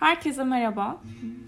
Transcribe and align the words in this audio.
Herkese 0.00 0.44
merhaba. 0.44 0.96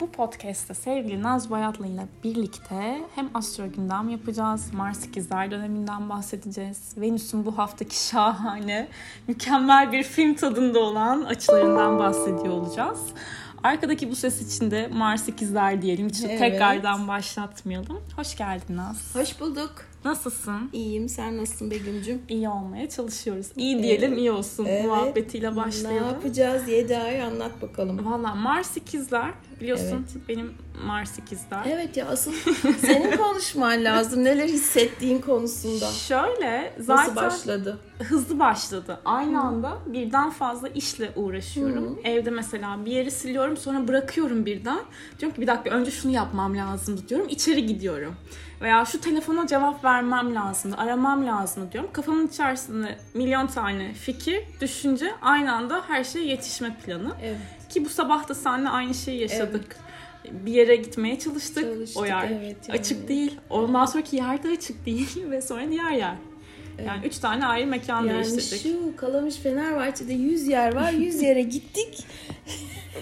Bu 0.00 0.10
podcast'te 0.10 0.74
sevgili 0.74 1.22
Naz 1.22 1.50
Bayatlı 1.50 1.86
ile 1.86 2.06
birlikte 2.24 3.00
hem 3.14 3.30
astro 3.34 3.72
gündem 3.72 4.08
yapacağız, 4.08 4.74
Mars 4.74 5.04
ikizler 5.06 5.50
döneminden 5.50 6.08
bahsedeceğiz, 6.08 6.94
Venüs'ün 6.96 7.46
bu 7.46 7.58
haftaki 7.58 8.06
şahane, 8.08 8.88
mükemmel 9.28 9.92
bir 9.92 10.02
film 10.02 10.34
tadında 10.34 10.78
olan 10.80 11.22
açılarından 11.22 11.98
bahsediyor 11.98 12.54
olacağız. 12.54 13.00
Arkadaki 13.62 14.10
bu 14.10 14.16
ses 14.16 14.54
için 14.54 14.70
de 14.70 14.88
Mars 14.92 15.28
ikizler 15.28 15.82
diyelim. 15.82 16.08
Hiç 16.08 16.20
Evet. 16.24 16.38
tekrardan 16.38 17.08
başlatmayalım. 17.08 18.00
Hoş 18.16 18.36
geldin 18.36 18.76
Naz. 18.76 19.14
Hoş 19.14 19.40
bulduk. 19.40 19.84
Nasılsın? 20.04 20.70
İyiyim. 20.72 21.08
Sen 21.08 21.36
nasılsın 21.36 21.70
Begüm'cüm? 21.70 22.22
İyi 22.28 22.48
olmaya 22.48 22.88
çalışıyoruz. 22.88 23.46
İyi 23.56 23.82
diyelim, 23.82 24.18
iyi 24.18 24.30
olsun 24.30 24.64
Evet. 24.64 24.84
muhabbetiyle 24.84 25.50
Ne 25.52 25.56
başlayalım. 25.56 26.06
yapacağız? 26.08 26.68
7 26.68 26.96
ay 26.96 27.22
anlat 27.22 27.62
bakalım. 27.62 28.06
Valla 28.12 28.34
Mars 28.34 28.76
ikizler 28.76 29.30
biliyorsun 29.60 30.06
benim 30.28 30.52
Mars 30.86 31.18
ikizler. 31.18 31.66
Evet 31.66 31.96
ya 31.96 32.06
asıl 32.08 32.32
senin 32.80 33.16
konuşman 33.16 33.84
lazım. 33.84 34.24
Neler 34.24 34.48
hissettiğin 34.48 35.18
konusunda. 35.20 35.86
Şöyle 35.86 36.72
Nasıl 36.78 36.84
zaten 36.84 37.16
başladı? 37.16 37.78
hızlı 37.98 38.38
başladı. 38.38 39.00
Aynı 39.04 39.40
anda 39.40 39.78
birden 39.86 40.30
fazla 40.30 40.68
işle 40.68 41.12
uğraşıyorum. 41.16 41.98
Evde 42.04 42.30
mesela 42.30 42.84
bir 42.84 42.90
yeri 42.92 43.10
siliyorum 43.10 43.56
sonra 43.56 43.88
bırakıyorum 43.88 44.46
birden. 44.46 44.78
Diyorum 45.20 45.34
ki 45.36 45.42
bir 45.42 45.46
dakika 45.46 45.70
önce 45.70 45.90
şunu 45.90 46.12
yapmam 46.12 46.56
lazımdı 46.56 47.08
diyorum. 47.08 47.26
İçeri 47.28 47.66
gidiyorum. 47.66 48.14
Veya 48.60 48.84
şu 48.84 49.00
telefona 49.00 49.46
cevap 49.46 49.84
vermem 49.88 50.34
lazımdı, 50.34 50.76
aramam 50.76 51.26
lazımdı 51.26 51.72
diyorum. 51.72 51.90
Kafamın 51.92 52.26
içerisinde 52.26 52.98
milyon 53.14 53.46
tane 53.46 53.92
fikir, 53.92 54.42
düşünce 54.60 55.12
aynı 55.22 55.52
anda 55.52 55.82
her 55.88 56.04
şeye 56.04 56.24
yetişme 56.26 56.76
planı. 56.86 57.12
Evet. 57.22 57.36
Ki 57.68 57.84
bu 57.84 57.88
sabah 57.88 58.28
da 58.28 58.34
seninle 58.34 58.68
aynı 58.68 58.94
şeyi 58.94 59.20
yaşadık. 59.20 59.76
Bir 60.30 60.52
yere 60.52 60.76
gitmeye 60.76 61.18
çalıştık. 61.18 61.64
Çalıştık, 61.64 62.02
o 62.02 62.06
yer 62.06 62.30
evet 62.30 62.56
yani. 62.68 62.80
açık 62.80 63.08
değil. 63.08 63.40
Ondan 63.50 63.86
sonraki 63.86 64.16
yer 64.16 64.42
de 64.42 64.48
açık 64.48 64.86
değil 64.86 65.24
ve 65.30 65.42
sonra 65.42 65.70
diğer 65.70 65.90
yer. 65.90 66.14
Yani 66.86 67.06
üç 67.06 67.18
tane 67.18 67.46
ayrı 67.46 67.66
mekan 67.66 68.04
Yani 68.04 68.24
değiştirdik. 68.24 68.62
şu 68.62 68.96
Kalamış 68.96 69.36
Fenerbahçe'de 69.36 70.12
100 70.12 70.48
yer 70.48 70.74
var. 70.74 70.92
100 70.92 71.22
yere 71.22 71.42
gittik. 71.42 72.06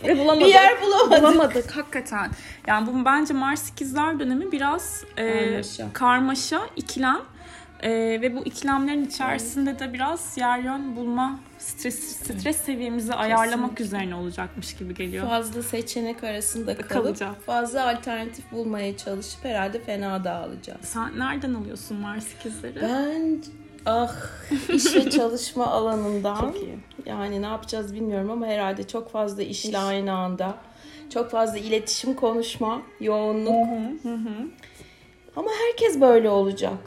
Ve 0.05 0.19
bulamadık. 0.19 0.41
Bir 0.41 0.55
yer 0.55 0.83
bulamadık. 0.83 1.23
Bulamadık 1.23 1.77
hakikaten. 1.77 2.31
Yani 2.67 2.87
bu 2.87 3.05
bence 3.05 3.35
Mars 3.35 3.71
ikizler 3.71 4.19
dönemi 4.21 4.53
biraz 4.53 5.05
e, 5.17 5.27
Karmaşa. 5.51 5.93
karmaşa, 5.93 6.61
ikilem. 6.77 7.19
E, 7.83 7.91
ve 7.93 8.37
bu 8.37 8.45
ikilemlerin 8.45 9.05
içerisinde 9.05 9.79
de 9.79 9.93
biraz 9.93 10.37
yer 10.39 10.59
yön 10.59 10.97
bulma, 10.97 11.41
stres, 11.59 11.99
stres 12.17 12.57
seviyemizi 12.57 13.15
ayarlamak 13.15 13.81
üzerine 13.81 14.15
olacakmış 14.15 14.77
gibi 14.77 14.95
geliyor. 14.95 15.29
Fazla 15.29 15.63
seçenek 15.63 16.25
arasında 16.25 16.75
kalıp 16.77 16.89
Kalacağım. 16.91 17.35
fazla 17.47 17.89
alternatif 17.89 18.53
bulmaya 18.53 18.97
çalışıp 18.97 19.45
herhalde 19.45 19.81
fena 19.83 20.25
dağılacağız. 20.25 20.81
Sen 20.83 21.19
nereden 21.19 21.55
alıyorsun 21.55 21.97
Mars 21.97 22.27
ikizleri? 22.41 22.83
Ben 22.83 23.43
ah 23.87 24.15
iş 24.75 24.95
ve 24.97 25.11
çalışma 25.11 25.67
alanından 25.67 26.41
Çok 26.41 26.57
iyi. 26.57 26.79
yani 27.07 27.43
ne 27.43 27.47
yapacağız 27.47 27.95
bilmiyorum 27.95 28.31
ama 28.31 28.47
herhalde 28.47 28.87
çok 28.87 29.11
fazla 29.11 29.43
işle 29.43 29.79
aynı 29.79 30.13
anda. 30.13 30.55
Çok 31.11 31.31
fazla 31.31 31.59
iletişim, 31.59 32.15
konuşma, 32.15 32.83
yoğunluk. 33.01 33.67
Ama 35.37 35.51
herkes 35.67 36.01
böyle 36.01 36.31
olacak. 36.31 36.79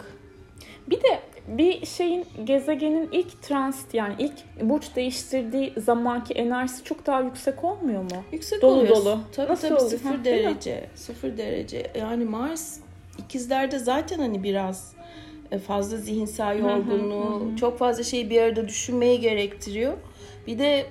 Bir 0.89 0.97
de 1.03 1.19
bir 1.47 1.85
şeyin 1.85 2.25
gezegenin 2.43 3.09
ilk 3.11 3.41
transit 3.41 3.93
yani 3.93 4.13
ilk 4.19 4.33
burç 4.61 4.95
değiştirdiği 4.95 5.73
zamanki 5.77 6.33
enerjisi 6.33 6.83
çok 6.83 7.05
daha 7.05 7.21
yüksek 7.21 7.63
olmuyor 7.63 8.01
mu? 8.01 8.23
Yüksek 8.31 8.61
Dolu 8.61 8.71
oluyorsun. 8.79 9.05
dolu. 9.05 9.19
Tabii 9.35 9.51
Nasıl 9.51 9.67
tabii 9.67 9.77
oluyor? 9.79 9.91
sıfır 9.91 10.09
Ha, 10.15 10.23
derece. 10.25 10.89
Sıfır 10.95 11.37
derece. 11.37 11.91
Yani 11.99 12.25
Mars 12.25 12.77
ikizlerde 13.17 13.79
zaten 13.79 14.19
hani 14.19 14.43
biraz 14.43 14.93
fazla 15.57 15.97
zihinsel 15.97 16.59
yorgunluğu, 16.59 17.55
çok 17.55 17.79
fazla 17.79 18.03
şeyi 18.03 18.29
bir 18.29 18.41
arada 18.41 18.67
düşünmeyi 18.67 19.19
gerektiriyor. 19.19 19.93
Bir 20.47 20.59
de 20.59 20.85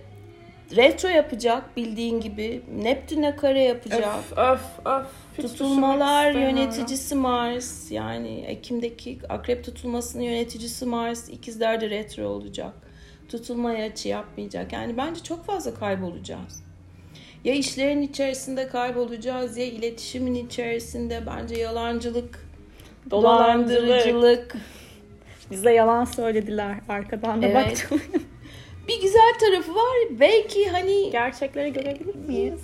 retro 0.76 1.08
yapacak 1.08 1.76
bildiğin 1.76 2.20
gibi. 2.20 2.62
Neptün'e 2.82 3.36
kare 3.36 3.62
yapacak. 3.62 4.14
Öf 4.32 4.38
öf 4.38 4.86
öf. 4.86 5.06
Hiç 5.38 5.44
Tutulmalar 5.44 6.32
yöneticisi 6.32 7.14
Mars. 7.14 7.90
Yani 7.90 8.40
Ekim'deki 8.40 9.18
akrep 9.28 9.64
tutulmasının 9.64 10.22
yöneticisi 10.22 10.86
Mars. 10.86 11.28
İkizlerde 11.28 11.90
retro 11.90 12.28
olacak. 12.28 12.72
Tutulmaya 13.28 13.86
açı 13.86 14.08
yapmayacak. 14.08 14.72
Yani 14.72 14.96
bence 14.96 15.22
çok 15.22 15.44
fazla 15.44 15.74
kaybolacağız. 15.74 16.62
Ya 17.44 17.54
işlerin 17.54 18.02
içerisinde 18.02 18.68
kaybolacağız 18.68 19.56
ya 19.56 19.64
iletişimin 19.64 20.34
içerisinde 20.34 21.22
bence 21.26 21.54
yalancılık, 21.54 22.47
Dolandırıcılık. 23.10 23.88
dolandırıcılık. 23.88 24.54
Bize 25.50 25.72
yalan 25.72 26.04
söylediler. 26.04 26.74
Arkadan 26.88 27.42
da 27.42 27.46
Evet. 27.46 27.56
baktım. 27.56 28.00
Bir 28.88 29.00
güzel 29.02 29.34
tarafı 29.40 29.74
var. 29.74 29.96
Belki 30.10 30.68
hani 30.68 31.10
Gerçekleri 31.10 31.72
görebilir 31.72 32.14
miyiz? 32.14 32.60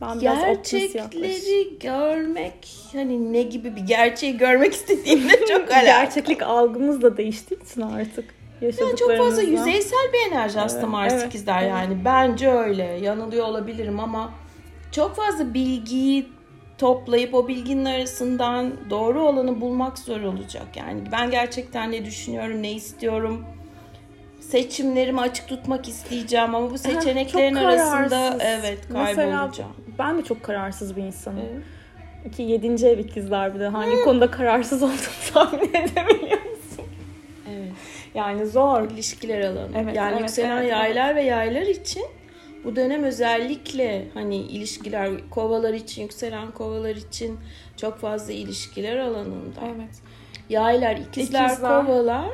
Ben 0.00 0.18
gerçekleri 0.20 1.78
görmek 1.80 2.68
hani 2.92 3.32
ne 3.32 3.42
gibi 3.42 3.76
bir 3.76 3.80
gerçeği 3.80 4.38
görmek 4.38 4.72
istediğimde 4.72 5.40
çok 5.48 5.60
alakalı. 5.70 5.84
Gerçeklik 5.84 6.42
algımız 6.42 7.02
da 7.02 7.16
değiştiği 7.16 7.62
için 7.62 7.80
artık. 7.80 8.24
Yani 8.60 8.96
çok 8.98 9.16
fazla 9.16 9.42
yüzeysel 9.42 10.10
bir 10.12 10.32
enerji 10.32 10.60
aslında 10.60 10.82
Evet, 10.82 10.90
Mars 10.92 11.12
evet, 11.12 11.26
ikizler 11.26 11.62
evet. 11.62 11.70
yani. 11.70 12.04
Bence 12.04 12.50
öyle. 12.50 12.82
Yanılıyor 12.84 13.46
olabilirim 13.46 14.00
ama 14.00 14.32
çok 14.92 15.16
fazla 15.16 15.54
bilgiyi 15.54 16.28
toplayıp 16.82 17.34
o 17.34 17.48
bilginin 17.48 17.84
arasından 17.84 18.72
doğru 18.90 19.22
olanı 19.22 19.60
bulmak 19.60 19.98
zor 19.98 20.20
olacak. 20.20 20.66
Yani 20.76 21.00
ben 21.12 21.30
gerçekten 21.30 21.92
ne 21.92 22.04
düşünüyorum, 22.04 22.62
ne 22.62 22.72
istiyorum. 22.72 23.44
Seçimlerimi 24.40 25.20
açık 25.20 25.48
tutmak 25.48 25.88
isteyeceğim 25.88 26.54
ama 26.54 26.70
bu 26.70 26.78
seçeneklerin 26.78 27.54
çok 27.54 27.64
arasında 27.64 28.38
evet 28.40 28.78
Mesela 28.88 29.30
kaybolacağım. 29.30 29.72
ben 29.98 30.18
de 30.18 30.24
çok 30.24 30.42
kararsız 30.42 30.96
bir 30.96 31.02
insanım. 31.02 31.42
Evet. 32.24 32.36
Ki 32.36 32.42
yedinci 32.42 32.86
ev 32.86 32.98
ikizler 32.98 33.54
bir 33.54 33.60
de 33.60 33.68
hangi 33.68 34.04
konuda 34.04 34.30
kararsız 34.30 34.82
olduğumu 34.82 34.98
tahmin 35.34 35.68
edebiliyor 35.68 36.42
musun? 36.42 36.84
Evet. 37.50 37.72
Yani 38.14 38.46
zor. 38.46 38.90
İlişkiler 38.90 39.40
alanı. 39.40 39.70
Evet, 39.76 39.96
yani 39.96 40.12
evet, 40.12 40.20
yükselen 40.20 40.56
evet, 40.56 40.70
yaylar 40.70 41.16
ve 41.16 41.22
yaylar 41.22 41.62
için 41.62 42.04
bu 42.64 42.76
dönem 42.76 43.02
özellikle 43.04 44.08
hani 44.14 44.36
ilişkiler 44.36 45.30
kovalar 45.30 45.74
için 45.74 46.02
yükselen 46.02 46.50
kovalar 46.50 46.96
için 46.96 47.38
çok 47.76 47.98
fazla 47.98 48.32
ilişkiler 48.32 48.96
alanında. 48.96 49.60
Evet. 49.76 49.94
Yaylar, 50.48 50.96
ikizler, 50.96 51.48
İkizler. 51.48 51.86
kovalar 51.86 52.28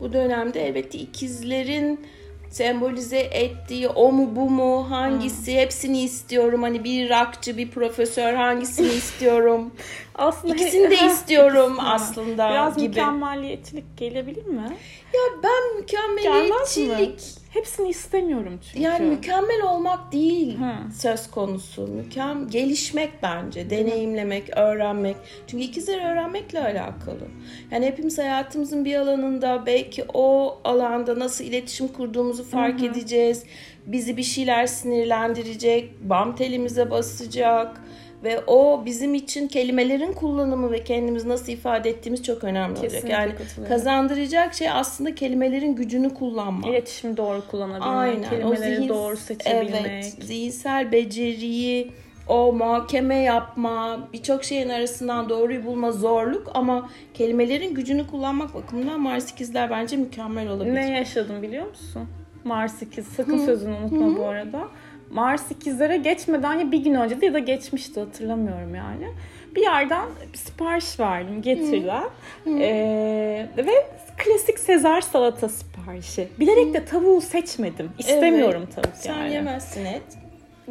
bu 0.00 0.12
dönemde 0.12 0.66
elbette 0.68 0.98
ikizlerin 0.98 2.06
sembolize 2.50 3.18
ettiği 3.18 3.88
o 3.88 4.12
mu 4.12 4.36
bu 4.36 4.50
mu 4.50 4.90
hangisi 4.90 5.56
hepsini 5.58 6.02
istiyorum 6.02 6.62
hani 6.62 6.84
bir 6.84 7.10
rakçı 7.10 7.56
bir 7.56 7.70
profesör 7.70 8.34
hangisini 8.34 8.88
istiyorum 8.88 9.70
Aslında 10.14 10.54
ikisini 10.54 10.90
de 10.90 10.94
istiyorum 11.06 11.72
ikisini. 11.72 11.88
aslında 11.88 12.50
Biraz 12.50 12.76
gibi. 12.76 12.88
mükemmelliyetçilik 12.88 13.96
gelebilir 13.96 14.44
mi? 14.46 14.76
Ya 15.14 15.20
ben 15.42 15.76
mükemmeliyetçilik 15.80 17.39
Hepsini 17.50 17.88
istemiyorum 17.88 18.60
çünkü. 18.62 18.84
Yani 18.84 19.06
mükemmel 19.06 19.62
olmak 19.62 20.12
değil 20.12 20.58
Hı. 20.58 20.92
söz 20.94 21.30
konusu. 21.30 21.86
Mükem 21.86 22.48
gelişmek 22.48 23.22
bence, 23.22 23.70
deneyimlemek, 23.70 24.58
öğrenmek. 24.58 25.16
Çünkü 25.46 25.64
ikizler 25.64 26.12
öğrenmekle 26.12 26.60
alakalı. 26.60 27.28
Yani 27.70 27.86
hepimiz 27.86 28.18
hayatımızın 28.18 28.84
bir 28.84 28.94
alanında 28.94 29.62
belki 29.66 30.04
o 30.14 30.58
alanda 30.64 31.18
nasıl 31.18 31.44
iletişim 31.44 31.88
kurduğumuzu 31.88 32.44
fark 32.44 32.82
edeceğiz. 32.82 33.44
Bizi 33.86 34.16
bir 34.16 34.22
şeyler 34.22 34.66
sinirlendirecek, 34.66 35.90
bam 36.02 36.36
telimize 36.36 36.90
basacak 36.90 37.80
ve 38.24 38.40
o 38.46 38.82
bizim 38.86 39.14
için 39.14 39.48
kelimelerin 39.48 40.12
kullanımı 40.12 40.70
ve 40.72 40.84
kendimizi 40.84 41.28
nasıl 41.28 41.52
ifade 41.52 41.90
ettiğimiz 41.90 42.22
çok 42.22 42.44
önemli 42.44 42.72
olacak. 42.72 42.90
Kesinlikle 42.90 43.12
Yani 43.12 43.34
katılıyorum. 43.34 43.68
kazandıracak 43.76 44.54
şey 44.54 44.70
aslında 44.70 45.14
kelimelerin 45.14 45.74
gücünü 45.74 46.14
kullanmak. 46.14 46.70
İletişimi 46.70 47.16
doğru 47.16 47.42
kullanabilmek, 47.50 47.86
Aynen. 47.88 48.26
O 48.26 48.30
kelimeleri 48.30 48.76
zihin- 48.76 48.88
doğru 48.88 49.16
seçebilmek. 49.16 49.86
Evet. 49.86 50.04
Zihinsel 50.20 50.92
beceriyi, 50.92 51.92
o 52.28 52.52
muhakeme 52.52 53.16
yapma, 53.16 54.08
birçok 54.12 54.44
şeyin 54.44 54.68
arasından 54.68 55.28
doğruyu 55.28 55.64
bulma 55.64 55.92
zorluk 55.92 56.50
ama 56.54 56.90
kelimelerin 57.14 57.74
gücünü 57.74 58.06
kullanmak 58.06 58.54
bakımından 58.54 59.00
Mars 59.00 59.32
ikizler 59.32 59.70
bence 59.70 59.96
mükemmel 59.96 60.48
olabilir. 60.48 60.74
Ne 60.74 60.90
yaşadım 60.90 61.42
biliyor 61.42 61.68
musun? 61.68 62.08
Mars 62.44 62.82
ikiz. 62.82 63.06
Sakın 63.06 63.38
sözünü 63.46 63.74
unutma 63.74 64.16
bu 64.16 64.24
arada. 64.26 64.68
Mars 65.10 65.50
ikizlere 65.50 65.96
geçmeden 65.96 66.54
ya 66.54 66.72
bir 66.72 66.78
gün 66.84 66.94
önce 66.94 67.20
de 67.20 67.26
ya 67.26 67.34
da 67.34 67.38
geçmişti 67.38 68.00
hatırlamıyorum 68.00 68.74
yani. 68.74 69.08
Bir 69.54 69.60
yerden 69.62 70.06
sipariş 70.34 71.00
verdim 71.00 71.42
getirdiler. 71.42 72.02
Ee, 72.46 73.48
ve 73.56 73.86
klasik 74.18 74.58
Sezar 74.58 75.00
salata 75.00 75.48
siparişi. 75.48 76.28
Bilerek 76.38 76.74
de 76.74 76.84
tavuğu 76.84 77.20
seçmedim. 77.20 77.90
İstemiyorum 77.98 78.66
tavuk 78.66 78.96
Sen 78.96 79.16
yani. 79.16 79.32
yemezsin 79.32 79.84
et. 79.84 80.02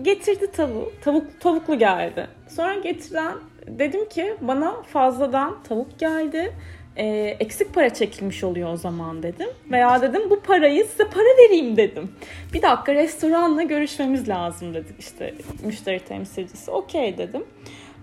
getirdi 0.01 0.51
tavuğu. 0.51 0.91
Tavuk 1.01 1.41
tavuklu 1.41 1.80
geldi. 1.80 2.27
Sonra 2.47 2.75
getiren 2.75 3.33
dedim 3.68 4.09
ki 4.09 4.33
bana 4.41 4.81
fazladan 4.83 5.57
tavuk 5.63 6.00
geldi. 6.00 6.53
E, 6.97 7.38
eksik 7.39 7.74
para 7.74 7.94
çekilmiş 7.94 8.44
oluyor 8.44 8.74
o 8.74 8.77
zaman 8.77 9.24
dedim. 9.24 9.50
Veya 9.71 10.01
dedim 10.01 10.30
bu 10.30 10.39
parayı 10.39 10.86
size 10.86 11.03
para 11.03 11.38
vereyim 11.44 11.77
dedim. 11.77 12.12
Bir 12.53 12.62
dakika 12.62 12.94
restoranla 12.94 13.63
görüşmemiz 13.63 14.30
lazım 14.30 14.74
dedik 14.74 15.00
işte 15.00 15.33
müşteri 15.63 16.00
temsilcisi. 16.00 16.71
Okey 16.71 17.18
dedim. 17.18 17.44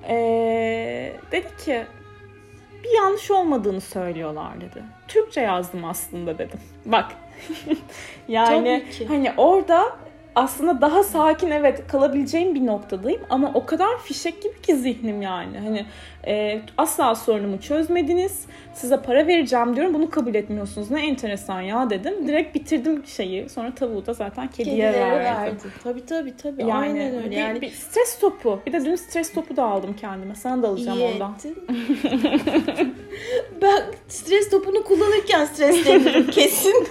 E, 0.09 1.13
dedi 1.33 1.49
ki 1.65 1.85
bir 2.85 2.97
yanlış 2.97 3.31
olmadığını 3.31 3.81
söylüyorlar 3.81 4.61
dedi. 4.61 4.85
Türkçe 5.09 5.41
yazdım 5.41 5.85
aslında 5.85 6.39
dedim. 6.39 6.61
Bak 6.85 7.13
yani 8.29 8.85
hani 9.09 9.33
orada 9.37 9.97
aslında 10.37 10.81
daha 10.81 11.03
sakin 11.03 11.51
evet 11.51 11.87
kalabileceğim 11.89 12.55
bir 12.55 12.67
noktadayım 12.67 13.21
ama 13.31 13.51
o 13.55 13.67
kadar 13.67 13.99
fişek 14.05 14.43
gibi 14.43 14.61
ki 14.63 14.77
zihnim 14.77 15.23
yani. 15.23 15.59
Hani 15.59 15.87
e, 16.27 16.61
asla 16.79 17.15
sorunumu 17.15 17.61
çözmediniz. 17.61 18.47
Size 18.75 19.03
para 19.03 19.27
vereceğim 19.27 19.77
diyorum. 19.77 19.95
Bunu 19.95 20.11
kabul 20.11 20.35
etmiyorsunuz. 20.35 20.91
Ne 20.91 21.07
enteresan 21.07 21.61
ya 21.61 21.91
dedim. 21.91 22.29
Direkt 22.29 22.55
bitirdim 22.55 23.07
şeyi. 23.07 23.49
Sonra 23.49 23.75
tavuğu 23.75 24.07
da 24.07 24.13
zaten 24.13 24.49
kediye 24.49 24.93
verdim. 24.93 25.25
verdi. 25.25 25.57
Tabii 25.85 26.07
tabii 26.07 26.37
tabii. 26.37 26.63
Yani, 26.63 26.73
Aynen 26.73 27.17
öyle. 27.17 27.31
bir, 27.31 27.37
Yani 27.37 27.61
bir 27.61 27.71
stres 27.71 28.19
topu. 28.19 28.61
Bir 28.67 28.73
de 28.73 28.85
dün 28.85 28.97
stres 28.97 29.33
topu 29.33 29.57
da 29.57 29.65
aldım 29.65 29.97
kendime. 30.01 30.35
Sana 30.35 30.63
da 30.63 30.69
alacağım 30.69 30.99
iyi 30.99 31.13
ondan. 31.15 31.35
ettin. 31.35 31.57
ben 33.63 33.83
stres 34.09 34.51
topunu 34.51 34.85
kullanırken 34.85 35.45
streslenirim 35.45 36.27
kesin. 36.31 36.75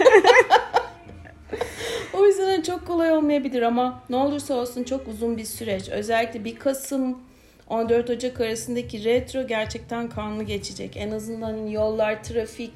kolay 2.95 3.11
olmayabilir 3.11 3.61
ama 3.61 3.99
ne 4.09 4.15
olursa 4.15 4.53
olsun 4.53 4.83
çok 4.83 5.07
uzun 5.07 5.37
bir 5.37 5.45
süreç. 5.45 5.89
Özellikle 5.89 6.43
1 6.45 6.55
Kasım 6.55 7.17
14 7.69 8.09
Ocak 8.09 8.41
arasındaki 8.41 9.03
retro 9.03 9.47
gerçekten 9.47 10.09
kanlı 10.09 10.43
geçecek. 10.43 10.97
En 10.97 11.11
azından 11.11 11.67
yollar, 11.67 12.23
trafik, 12.23 12.73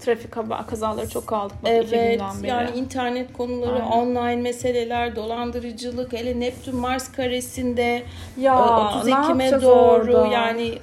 Trafik 0.00 0.32
kazaları 0.68 1.08
çok 1.08 1.32
aldık 1.32 1.56
bak 1.62 1.70
iki 1.84 1.96
Evet 1.96 2.12
günden 2.18 2.42
beri. 2.42 2.48
yani 2.48 2.70
internet 2.78 3.32
konuları, 3.32 3.82
Aynen. 3.82 3.90
online 3.92 4.36
meseleler, 4.42 5.16
dolandırıcılık, 5.16 6.12
hele 6.12 6.40
Neptün 6.40 6.76
Mars 6.76 7.12
karesinde 7.12 8.02
ya, 8.40 8.54
e, 8.54 8.96
30 8.96 9.06
ne 9.06 9.12
Ekim'e 9.24 9.44
yapacağız 9.44 9.62
doğru 9.62 10.14
orada? 10.16 10.26
yani 10.26 10.78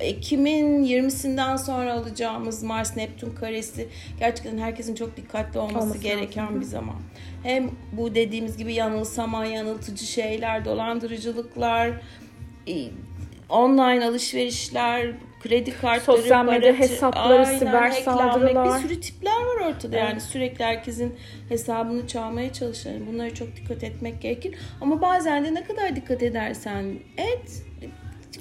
Ekim'in 0.00 0.84
20'sinden 0.84 1.56
sonra 1.56 1.92
alacağımız 1.92 2.62
Mars 2.62 2.96
Neptün 2.96 3.30
karesi 3.30 3.88
gerçekten 4.18 4.58
herkesin 4.58 4.94
çok 4.94 5.16
dikkatli 5.16 5.58
olması, 5.58 5.78
Olması 5.78 5.98
gereken 5.98 6.44
lazım. 6.44 6.60
bir 6.60 6.66
zaman. 6.66 6.96
Hem 7.42 7.70
bu 7.92 8.14
dediğimiz 8.14 8.56
gibi 8.56 8.74
yanılsama, 8.74 9.46
yanıltıcı 9.46 10.04
şeyler, 10.06 10.64
dolandırıcılıklar, 10.64 11.88
e, 12.68 12.74
online 13.48 14.04
alışverişler, 14.06 15.12
kredi 15.42 15.70
kartları, 15.80 16.18
Sosyal 16.18 16.44
medya 16.44 16.78
hesapları, 16.78 17.46
Aynen, 17.46 17.58
siber 17.58 17.90
saldırılar. 17.90 18.66
Bir 18.82 18.88
sürü 18.88 19.00
tipler 19.00 19.30
var 19.40 19.68
ortada 19.70 19.96
Evet. 19.98 20.08
yani 20.08 20.20
sürekli 20.20 20.64
herkesin 20.64 21.14
hesabını 21.48 22.06
çalmaya 22.06 22.52
çalışan. 22.52 23.06
Bunlara 23.12 23.34
çok 23.34 23.56
dikkat 23.56 23.84
etmek 23.84 24.22
gerekir. 24.22 24.54
Ama 24.80 25.00
bazen 25.00 25.44
de 25.44 25.54
ne 25.54 25.64
kadar 25.64 25.96
dikkat 25.96 26.22
edersen 26.22 26.84
et 27.16 27.62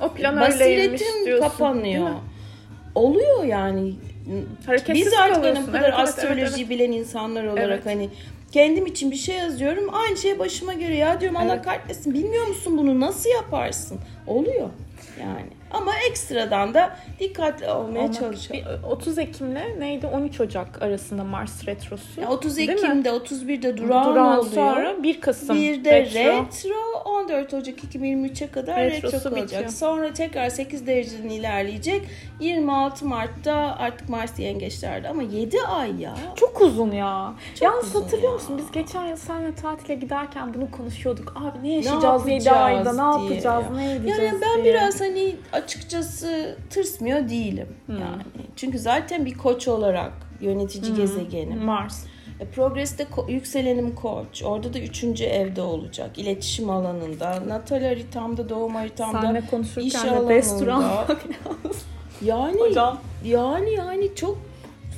o 0.01 0.09
plan 0.13 0.51
öyleymiş 0.51 1.01
diyorsun. 1.25 1.49
kapanıyor. 1.49 2.09
Oluyor 2.95 3.43
yani. 3.43 3.93
Hareketsiz 4.65 5.05
Biz 5.05 5.13
artık 5.13 5.43
hani 5.43 5.67
bu 5.67 5.71
kadar 5.71 5.89
Evet, 5.89 5.99
astrolojiyi 5.99 6.39
evet, 6.43 6.53
evet. 6.57 6.69
bilen 6.69 6.91
insanlar 6.91 7.43
olarak 7.43 7.67
Evet. 7.67 7.85
hani 7.85 8.09
kendim 8.51 8.85
için 8.85 9.11
bir 9.11 9.15
şey 9.15 9.35
yazıyorum. 9.37 9.89
Aynı 9.93 10.17
şey 10.17 10.39
başıma 10.39 10.73
göre 10.73 10.95
ya 10.95 11.21
diyorum 11.21 11.37
Allah 11.37 11.53
Evet. 11.53 11.65
kahretmesin. 11.65 12.13
Bilmiyor 12.13 12.47
musun 12.47 12.77
bunu 12.77 12.99
nasıl 12.99 13.29
yaparsın? 13.29 13.99
Oluyor 14.27 14.69
yani. 15.19 15.58
Ama 15.71 15.91
ekstradan 16.09 16.73
da 16.73 16.95
dikkatli 17.19 17.67
olmaya 17.69 17.99
Olmak- 17.99 18.13
çalışalım. 18.19 18.61
bir 18.83 18.87
30 18.89 19.17
Ekim'le 19.17 19.79
neydi 19.79 20.07
13 20.07 20.41
Ocak 20.41 20.81
arasında 20.81 21.23
Mars 21.23 21.67
retrosu. 21.67 22.21
Ya 22.21 22.29
30 22.29 22.57
Değil 22.57 22.69
mi? 22.69 22.75
Ekim'de 22.75 23.09
31'de 23.09 23.77
durağan, 23.77 24.05
Durağan 24.13 24.39
oluyor. 24.39 24.53
sonra 24.53 25.03
1 25.03 25.21
Kasım 25.21 25.55
bir 25.55 25.85
de 25.85 25.91
retro. 26.01 26.19
retro. 26.19 26.99
14 27.05 27.53
Ocak 27.53 27.83
2023'e 27.83 28.47
kadar 28.47 28.79
Retrosu 28.79 29.15
retro 29.17 29.29
kalacak. 29.29 29.45
bitiyor. 29.51 29.69
Sonra 29.69 30.13
tekrar 30.13 30.49
8 30.49 30.87
dereceden 30.87 31.29
ilerleyecek. 31.29 32.01
26 32.39 33.05
Mart'ta 33.05 33.53
artık 33.79 34.09
Mars 34.09 34.39
yengeçlerde 34.39 35.09
ama 35.09 35.23
7 35.23 35.61
ay 35.61 36.01
ya. 36.01 36.15
Çok 36.35 36.61
uzun 36.61 36.91
ya. 36.91 37.33
Çok 37.53 37.61
Yalnız 37.61 37.85
uzun 37.87 38.01
hatırlıyor 38.01 38.29
ya. 38.31 38.35
musun? 38.35 38.57
Biz 38.57 38.71
geçen 38.71 39.05
yıl 39.05 39.15
seninle 39.15 39.55
tatile 39.55 39.95
giderken 39.95 40.53
bunu 40.53 40.71
konuşuyorduk. 40.71 41.33
Abi 41.35 41.63
ne 41.67 41.73
yaşayacağız 41.73 42.25
Ne 42.25 42.33
7 42.33 42.51
ayda? 42.51 42.93
Ne 43.13 43.19
diye 43.19 43.29
yapacağız? 43.29 43.65
ya. 43.69 43.75
Ne 43.75 43.91
edeceğiz 43.91 44.19
Yani 44.33 44.41
ben 44.41 44.63
diye. 44.63 44.73
biraz 44.73 45.01
hani 45.01 45.35
açıkçası 45.63 46.57
tırsmıyor 46.69 47.29
değilim. 47.29 47.67
Hmm. 47.85 47.95
Yani 47.99 48.21
çünkü 48.55 48.79
zaten 48.79 49.25
bir 49.25 49.33
koç 49.37 49.67
olarak 49.67 50.11
yönetici 50.41 50.93
gezegenim. 50.95 51.59
Mars. 51.65 52.03
E, 52.39 52.45
Progress'te 52.45 53.03
ko- 53.03 53.31
yükselenim 53.31 53.95
koç. 53.95 54.43
Orada 54.43 54.73
da 54.73 54.79
üçüncü 54.79 55.23
evde 55.23 55.61
olacak. 55.61 56.17
İletişim 56.17 56.69
alanında. 56.69 57.43
Natal 57.47 57.81
haritamda, 57.83 58.49
doğum 58.49 58.75
haritamda. 58.75 59.21
Seninle 59.21 59.39
iş 59.39 59.49
konuşurken 59.49 60.05
de 60.07 60.11
alanında. 60.11 60.33
restoran 60.33 60.83
Yani 62.25 62.59
Hocam. 62.59 62.99
yani 63.25 63.73
yani 63.73 64.15
çok 64.15 64.37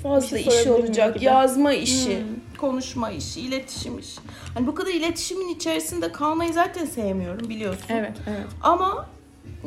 fazla 0.03 0.37
şey 0.39 0.61
iş 0.61 0.67
olacak. 0.67 1.15
gibi? 1.15 1.25
Yazma 1.25 1.73
işi, 1.73 2.19
Hmm. 2.19 2.25
konuşma 2.57 3.11
işi, 3.11 3.41
iletişim 3.41 3.99
işi. 3.99 4.19
Hani 4.53 4.67
bu 4.67 4.75
kadar 4.75 4.91
iletişimin 4.91 5.47
içerisinde 5.55 6.11
kalmayı 6.11 6.53
zaten 6.53 6.85
sevmiyorum 6.85 7.49
biliyorsun. 7.49 7.85
Evet, 7.89 8.13
evet. 8.29 8.45
Ama 8.61 9.09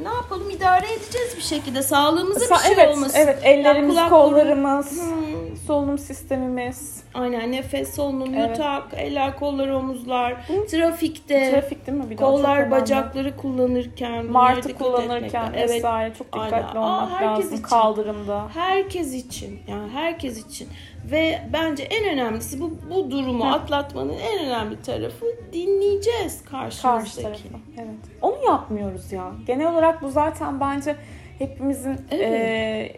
ne 0.03 0.09
yapalım 0.09 0.51
idare 0.51 0.87
edeceğiz 0.93 1.37
bir 1.37 1.43
şekilde. 1.43 1.83
Sağlığımıza 1.83 2.41
bir 2.41 2.45
Sa- 2.55 2.63
şey 2.67 2.75
evet, 2.75 2.97
olmasın. 2.97 3.19
evet. 3.19 3.39
Ellerimiz, 3.43 3.95
kulak, 3.95 4.11
kollarımız, 4.11 5.01
Hmm. 5.03 5.57
solunum 5.67 5.99
sistemimiz. 5.99 7.05
Aynen 7.15 7.53
nefes 7.53 7.95
solunum, 7.95 8.35
Evet. 8.35 8.51
yutak, 8.51 8.83
eller, 8.97 9.37
kollar, 9.39 9.69
omuzlar, 9.69 10.37
trafikte, 10.71 11.51
Trafik 11.51 11.87
değil 11.87 11.99
mi? 11.99 12.11
Bir 12.11 12.17
çok 12.17 12.27
kollar, 12.29 12.57
önemli. 12.59 12.71
bacakları 12.71 13.37
kullanırken, 13.37 14.27
Martı 14.27 14.75
kullanırken 14.75 15.53
evet, 15.57 15.71
vesaire 15.71 16.15
çok 16.15 16.27
dikkatli 16.27 16.55
Aynen. 16.57 16.77
Aa, 16.77 16.97
olmak 17.05 17.11
herkes 17.21 17.45
lazım 17.45 17.55
için. 17.55 17.63
kaldırımda. 17.63 18.45
Herkes 18.55 19.15
için 19.15 19.59
yani 19.69 19.91
herkes 19.93 20.47
için 20.47 20.69
ve 21.11 21.41
bence 21.53 21.83
en 21.83 22.09
önemlisi 22.15 22.61
bu 22.61 22.71
bu 22.91 23.11
durumu 23.11 23.45
Hı. 23.45 23.49
atlatmanın 23.49 24.15
en 24.19 24.47
önemli 24.47 24.83
tarafı 24.83 25.27
dinleyeceğiz 25.53 26.45
Karşı 26.45 26.83
karşımızdaki. 26.83 27.23
tarafı. 27.23 27.49
Evet. 27.79 27.89
Onu 28.23 28.34
yapmıyoruz 28.47 29.13
ya. 29.13 29.33
Genel 29.47 29.73
olarak 29.73 30.03
bu 30.03 30.11
zaten 30.11 30.61
bence 30.61 30.97
hepimizin 31.39 31.97
Evet. 32.11 32.33
e, 32.33 32.93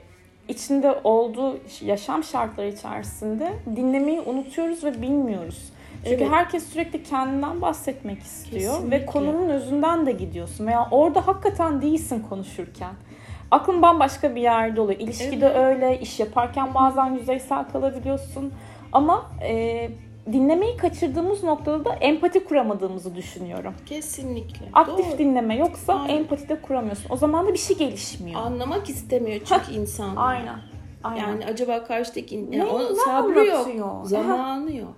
içinde 0.48 1.00
olduğu 1.04 1.58
yaşam 1.84 2.24
şartları 2.24 2.68
içerisinde 2.68 3.52
dinlemeyi 3.76 4.20
unutuyoruz 4.20 4.84
ve 4.84 5.02
bilmiyoruz. 5.02 5.72
Çünkü 6.04 6.22
Evet. 6.24 6.32
herkes 6.32 6.68
sürekli 6.72 7.02
kendinden 7.02 7.62
bahsetmek 7.62 8.22
istiyor 8.22 8.72
Kesinlikle. 8.74 9.00
ve 9.00 9.06
konunun 9.06 9.48
özünden 9.48 10.06
de 10.06 10.12
gidiyorsun 10.12 10.66
veya 10.66 10.88
orada 10.90 11.26
hakikaten 11.26 11.82
değilsin 11.82 12.24
konuşurken. 12.28 12.90
Aklın 13.50 13.82
bambaşka 13.82 14.34
bir 14.34 14.40
yerde 14.40 14.80
oluyor. 14.80 15.00
İlişkide 15.00 15.46
Evet. 15.46 15.56
öyle, 15.56 16.00
iş 16.00 16.20
yaparken 16.20 16.74
bazen 16.74 17.06
yüzeysel 17.14 17.64
kalabiliyorsun. 17.72 18.52
Ama 18.92 19.26
e, 19.42 19.88
dinlemeyi 20.32 20.76
kaçırdığımız 20.76 21.44
noktada 21.44 21.84
da 21.84 21.92
empati 21.94 22.44
kuramadığımızı 22.44 23.14
düşünüyorum. 23.16 23.74
Kesinlikle. 23.86 24.66
Aktif 24.72 25.10
Doğru. 25.10 25.18
dinleme 25.18 25.56
yoksa 25.56 25.94
Aynen. 25.94 26.14
empati 26.16 26.48
de 26.48 26.60
kuramıyorsun. 26.60 27.06
O 27.10 27.16
zaman 27.16 27.46
da 27.46 27.52
bir 27.52 27.58
şey 27.58 27.76
gelişmiyor. 27.78 28.40
Anlamak 28.40 28.88
istemiyor 28.88 29.40
çünkü 29.44 29.80
insan. 29.80 30.16
Aynen. 30.16 30.58
Aynen. 31.04 31.20
Yani 31.28 31.46
acaba 31.46 31.84
karşıdaki 31.84 32.34
yani 32.34 32.58
Ne- 32.58 32.64
o 32.64 32.94
sabrı 32.94 33.46
yok, 33.46 34.06
zamanı 34.06 34.72
yok. 34.76 34.96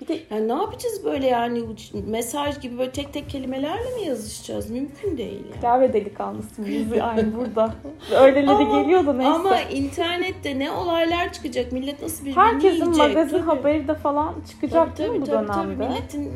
Bir 0.00 0.08
de 0.08 0.18
Yani 0.30 0.48
ne 0.48 0.52
yapacağız 0.52 1.04
böyle 1.04 1.26
yani 1.26 1.62
mesaj 2.06 2.60
gibi 2.60 2.78
böyle 2.78 2.90
tek 2.90 3.12
tek 3.12 3.30
kelimelerle 3.30 3.94
mi 3.94 4.06
yazışacağız? 4.06 4.70
Mümkün 4.70 5.16
değil 5.18 5.42
yani. 5.50 5.60
kahve 5.60 5.92
delikanlısı 5.92 6.66
bizi 6.66 7.02
aynı 7.02 7.36
burada. 7.36 7.74
Öyleleri 8.20 8.50
Ama- 8.50 8.80
geliyor 8.82 9.06
da 9.06 9.12
neyse. 9.12 9.30
Ama 9.32 9.60
internette 9.60 10.58
ne 10.58 10.70
olaylar 10.70 11.32
çıkacak? 11.32 11.72
Millet 11.72 12.02
nasıl 12.02 12.20
birbirini 12.24 12.40
Herkesin 12.42 12.68
yiyecek? 12.84 12.96
magazin 12.96 13.38
Tabii. 13.38 13.46
haberi 13.46 13.88
de 13.88 13.94
falan 13.94 14.34
çıkacak 14.50 14.86
Tabii, 14.86 14.98
değil 14.98 15.10
mi 15.10 15.20
bu 15.20 15.24
tabii, 15.26 15.46
tabii, 15.46 15.56
dönemde? 15.68 15.84
tabii. 15.84 15.88
Milletin 15.92 16.32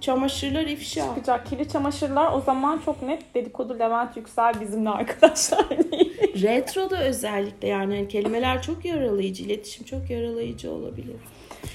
çamaşırlar 0.00 0.62
ifşa. 0.66 1.04
Çıkacak 1.08 1.46
kirli 1.46 1.68
çamaşırlar 1.68 2.32
o 2.32 2.40
zaman 2.40 2.80
çok 2.84 3.02
net 3.02 3.34
dedikodu 3.34 3.78
Levent 3.78 4.16
Yüksel 4.16 4.60
bizimle 4.60 4.90
arkadaşlar. 4.90 5.66
Retroda 6.42 7.04
özellikle 7.04 7.68
yani 7.68 7.94
hani 7.96 8.08
kelimeler 8.08 8.62
çok 8.62 8.84
yaralayıcı, 8.84 9.42
iletişim 9.44 9.84
çok 9.86 10.10
yaralayıcı 10.10 10.70
olabilir. 10.72 11.16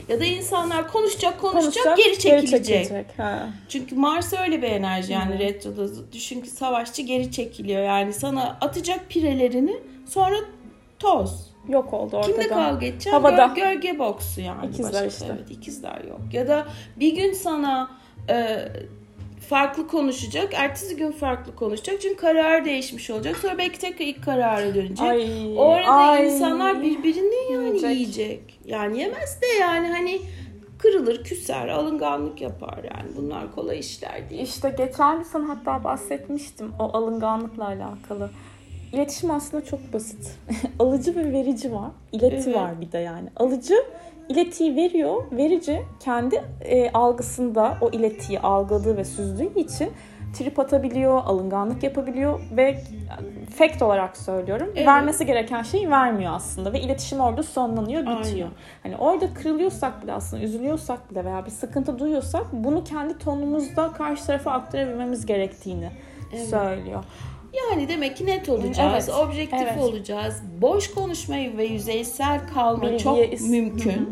Ya 0.09 0.19
da 0.19 0.25
insanlar 0.25 0.91
konuşacak, 0.91 1.41
konuşacak, 1.41 1.97
geri 1.97 2.19
çekilecek. 2.19 2.91
Ha. 3.17 3.49
Çünkü 3.69 3.95
Mars 3.95 4.33
öyle 4.33 4.61
bir 4.61 4.67
enerji 4.67 5.13
yani 5.13 5.35
Hı. 5.35 5.39
retroda. 5.39 6.11
Düşün 6.11 6.41
ki 6.41 6.49
savaşçı 6.49 7.01
geri 7.01 7.31
çekiliyor. 7.31 7.83
Yani 7.83 8.13
sana 8.13 8.57
atacak 8.61 9.09
pirelerini 9.09 9.77
sonra 10.09 10.35
toz. 10.99 11.49
Yok 11.69 11.93
oldu 11.93 12.17
ortada. 12.17 12.31
Kimle 12.31 12.47
kavga 12.47 12.85
edeceksin? 12.85 13.11
Havada. 13.11 13.43
Gö- 13.45 13.55
gölge 13.55 13.99
boksu 13.99 14.41
yani. 14.41 14.65
İkizler 14.67 14.93
Başka- 14.93 15.05
işte. 15.05 15.25
Evet 15.29 15.51
ikizler 15.51 16.01
yok. 16.09 16.21
Ya 16.33 16.47
da 16.47 16.65
bir 16.99 17.15
gün 17.15 17.33
sana 17.33 17.91
e, 18.29 18.59
farklı 19.49 19.87
konuşacak. 19.87 20.53
Ertesi 20.53 20.95
gün 20.95 21.11
farklı 21.11 21.55
konuşacak. 21.55 22.01
Çünkü 22.01 22.15
karar 22.15 22.65
değişmiş 22.65 23.09
olacak. 23.09 23.37
Sonra 23.37 23.57
belki 23.57 23.79
tekrar 23.79 24.05
ilk 24.05 24.23
karara 24.23 24.75
dönecek. 24.75 25.01
Ay, 25.01 25.53
o 25.57 25.69
arada 25.69 25.91
ay. 25.91 26.25
insanlar 26.27 26.81
birbirini 26.81 27.53
yani 27.53 27.65
Yiyecek. 27.67 27.91
yiyecek. 27.95 28.59
Yani 28.65 28.99
yemez 28.99 29.41
de 29.41 29.45
yani 29.61 29.87
hani 29.87 30.21
kırılır, 30.79 31.23
küser, 31.23 31.67
alınganlık 31.67 32.41
yapar 32.41 32.77
yani. 32.83 33.09
Bunlar 33.17 33.55
kolay 33.55 33.79
işler 33.79 34.29
değil. 34.29 34.41
İşte 34.41 34.75
geçen 34.77 35.23
sana 35.23 35.49
hatta 35.49 35.83
bahsetmiştim 35.83 36.71
o 36.79 36.83
alınganlıkla 36.97 37.65
alakalı. 37.65 38.29
İletişim 38.93 39.31
aslında 39.31 39.65
çok 39.65 39.93
basit. 39.93 40.31
Alıcı 40.79 41.15
ve 41.15 41.33
verici 41.33 41.73
var. 41.73 41.91
İleti 42.11 42.35
Evet. 42.35 42.55
var 42.55 42.81
bir 42.81 42.91
de 42.91 42.97
yani. 42.97 43.29
Alıcı 43.35 43.75
iletiyi 44.29 44.75
veriyor. 44.75 45.23
Verici 45.31 45.81
kendi 45.99 46.43
e, 46.61 46.91
algısında 46.91 47.77
o 47.81 47.89
iletiyi 47.89 48.39
algıladığı 48.39 48.97
ve 48.97 49.05
süzdüğü 49.05 49.59
için 49.59 49.91
trip 50.33 50.59
atabiliyor, 50.59 51.21
alınganlık 51.25 51.83
yapabiliyor 51.83 52.39
ve 52.57 52.83
fact 53.57 53.81
olarak 53.81 54.17
söylüyorum. 54.17 54.67
Evet. 54.75 54.87
Vermesi 54.87 55.25
gereken 55.25 55.63
şeyi 55.63 55.89
vermiyor 55.89 56.33
aslında 56.35 56.73
ve 56.73 56.81
iletişim 56.81 57.19
orada 57.19 57.43
sonlanıyor, 57.43 58.01
bitiyor. 58.01 58.47
Aynen. 58.47 58.51
Hani 58.83 58.97
orada 58.97 59.33
kırılıyorsak 59.33 60.03
bile 60.03 60.13
aslında 60.13 60.43
üzülüyorsak 60.43 61.11
bile 61.11 61.25
veya 61.25 61.45
bir 61.45 61.51
sıkıntı 61.51 61.99
duyuyorsak 61.99 62.45
bunu 62.53 62.83
kendi 62.83 63.17
tonumuzda 63.17 63.91
karşı 63.91 64.25
tarafa 64.25 64.51
aktarabilmemiz 64.51 65.25
gerektiğini 65.25 65.89
söylüyor. 66.49 67.03
Yani 67.69 67.87
demek 67.89 68.17
ki 68.17 68.25
net 68.25 68.49
olacağız, 68.49 69.09
Evet, 69.09 69.19
objektif 69.19 69.59
evet. 69.61 69.77
olacağız. 69.77 70.41
Boş 70.61 70.91
konuşmayı 70.91 71.57
ve 71.57 71.65
yüzeysel 71.65 72.39
kalma 72.53 72.81
Bilgiye 72.83 72.99
çok 72.99 73.17
is- 73.19 73.49
mümkün. 73.49 73.89
Hı 73.91 73.95
hı. 73.95 74.05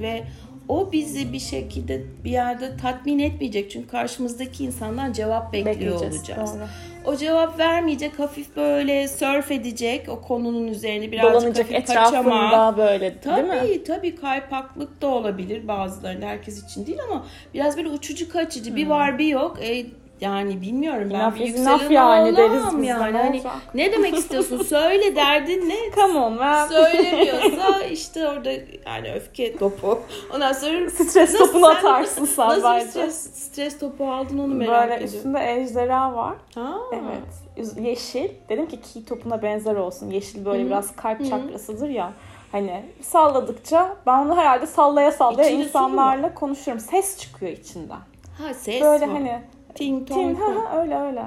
Ve 0.00 0.24
o 0.68 0.92
bizi 0.92 1.32
bir 1.32 1.38
şekilde 1.38 2.02
bir 2.24 2.30
yerde 2.30 2.76
tatmin 2.76 3.18
etmeyecek. 3.18 3.70
Çünkü 3.70 3.88
karşımızdaki 3.88 4.64
insandan 4.64 5.12
cevap 5.12 5.52
bekliyor 5.52 5.94
olacağız. 5.96 6.54
Doğru. 6.54 6.66
O 7.04 7.16
cevap 7.16 7.58
vermeyecek, 7.58 8.18
hafif 8.18 8.56
böyle 8.56 9.08
surf 9.08 9.50
edecek 9.50 10.08
o 10.08 10.20
konunun 10.20 10.66
üzerine 10.68 11.12
birazcık 11.12 11.32
Dolanacak 11.42 11.64
hafif 11.64 11.76
etrafında 11.90 12.20
kaçama. 12.20 12.76
böyle 12.76 13.00
değil 13.24 13.36
mi? 13.44 13.58
Tabii 13.60 13.84
tabii 13.84 14.14
kaypaklık 14.16 15.02
da 15.02 15.06
olabilir 15.06 15.68
bazılarında 15.68 16.26
herkes 16.26 16.64
için 16.64 16.86
değil 16.86 16.98
ama 17.10 17.26
biraz 17.54 17.76
böyle 17.76 17.88
uçucu 17.88 18.28
kaçıcı 18.28 18.76
bir 18.76 18.86
var 18.86 19.18
bir 19.18 19.26
yok. 19.26 19.58
E, 19.62 19.86
yani 20.20 20.60
bilmiyorum 20.60 21.10
ben 21.14 21.20
Enough 21.20 21.34
bir 21.34 21.40
yükselen 21.46 21.90
yani 21.90 22.36
deriz 22.36 22.62
biz 22.78 22.88
yani. 22.88 23.12
ne 23.14 23.18
Hani 23.18 23.42
ne 23.74 23.92
demek 23.92 24.14
istiyorsun? 24.18 24.62
Söyle 24.62 25.16
derdin 25.16 25.68
ne? 25.68 25.74
Come 25.94 26.18
on 26.18 26.32
man. 26.32 26.66
Söylemiyorsa 26.68 27.82
işte 27.84 28.28
orada 28.28 28.50
yani 28.86 29.12
öfke 29.14 29.56
topu. 29.56 29.98
Ondan 30.34 30.52
sonra 30.52 30.90
Stres 30.90 31.16
Nasıl 31.16 31.38
topunu 31.46 31.66
sen- 31.66 31.74
atarsın 31.74 32.24
sen 32.24 32.48
nasıl 32.48 32.62
bence. 32.64 32.86
stres, 32.90 33.30
stres 33.34 33.78
topu 33.78 34.12
aldın 34.12 34.38
onu 34.38 34.54
merak 34.54 34.82
Böyle 34.82 34.94
ediyorum. 34.94 35.16
üstünde 35.16 35.52
ejderha 35.60 36.14
var. 36.16 36.34
Ha. 36.54 36.74
Evet. 36.92 37.76
Yeşil. 37.80 38.28
Dedim 38.48 38.68
ki 38.68 38.80
ki 38.80 39.04
topuna 39.04 39.42
benzer 39.42 39.74
olsun. 39.74 40.10
Yeşil 40.10 40.44
böyle 40.44 40.66
biraz 40.66 40.96
kalp 40.96 41.30
çakrasıdır 41.30 41.88
ya. 41.88 42.12
Hani 42.52 42.84
salladıkça 43.02 43.96
ben 44.06 44.18
onu 44.18 44.36
herhalde 44.36 44.66
sallaya 44.66 45.12
sallaya 45.12 45.48
İçinde 45.48 45.64
insanlarla 45.64 46.34
konuşurum. 46.34 46.80
Ses 46.80 47.18
çıkıyor 47.18 47.52
içinden. 47.52 47.98
Ha 48.38 48.54
ses 48.54 48.82
Böyle 48.82 49.06
var. 49.06 49.12
hani 49.14 49.38
ting 49.78 50.08
tin 50.08 50.34
tong. 50.34 50.38
ha 50.38 50.72
ha 50.72 50.80
öyle 50.80 50.98
öyle. 50.98 51.20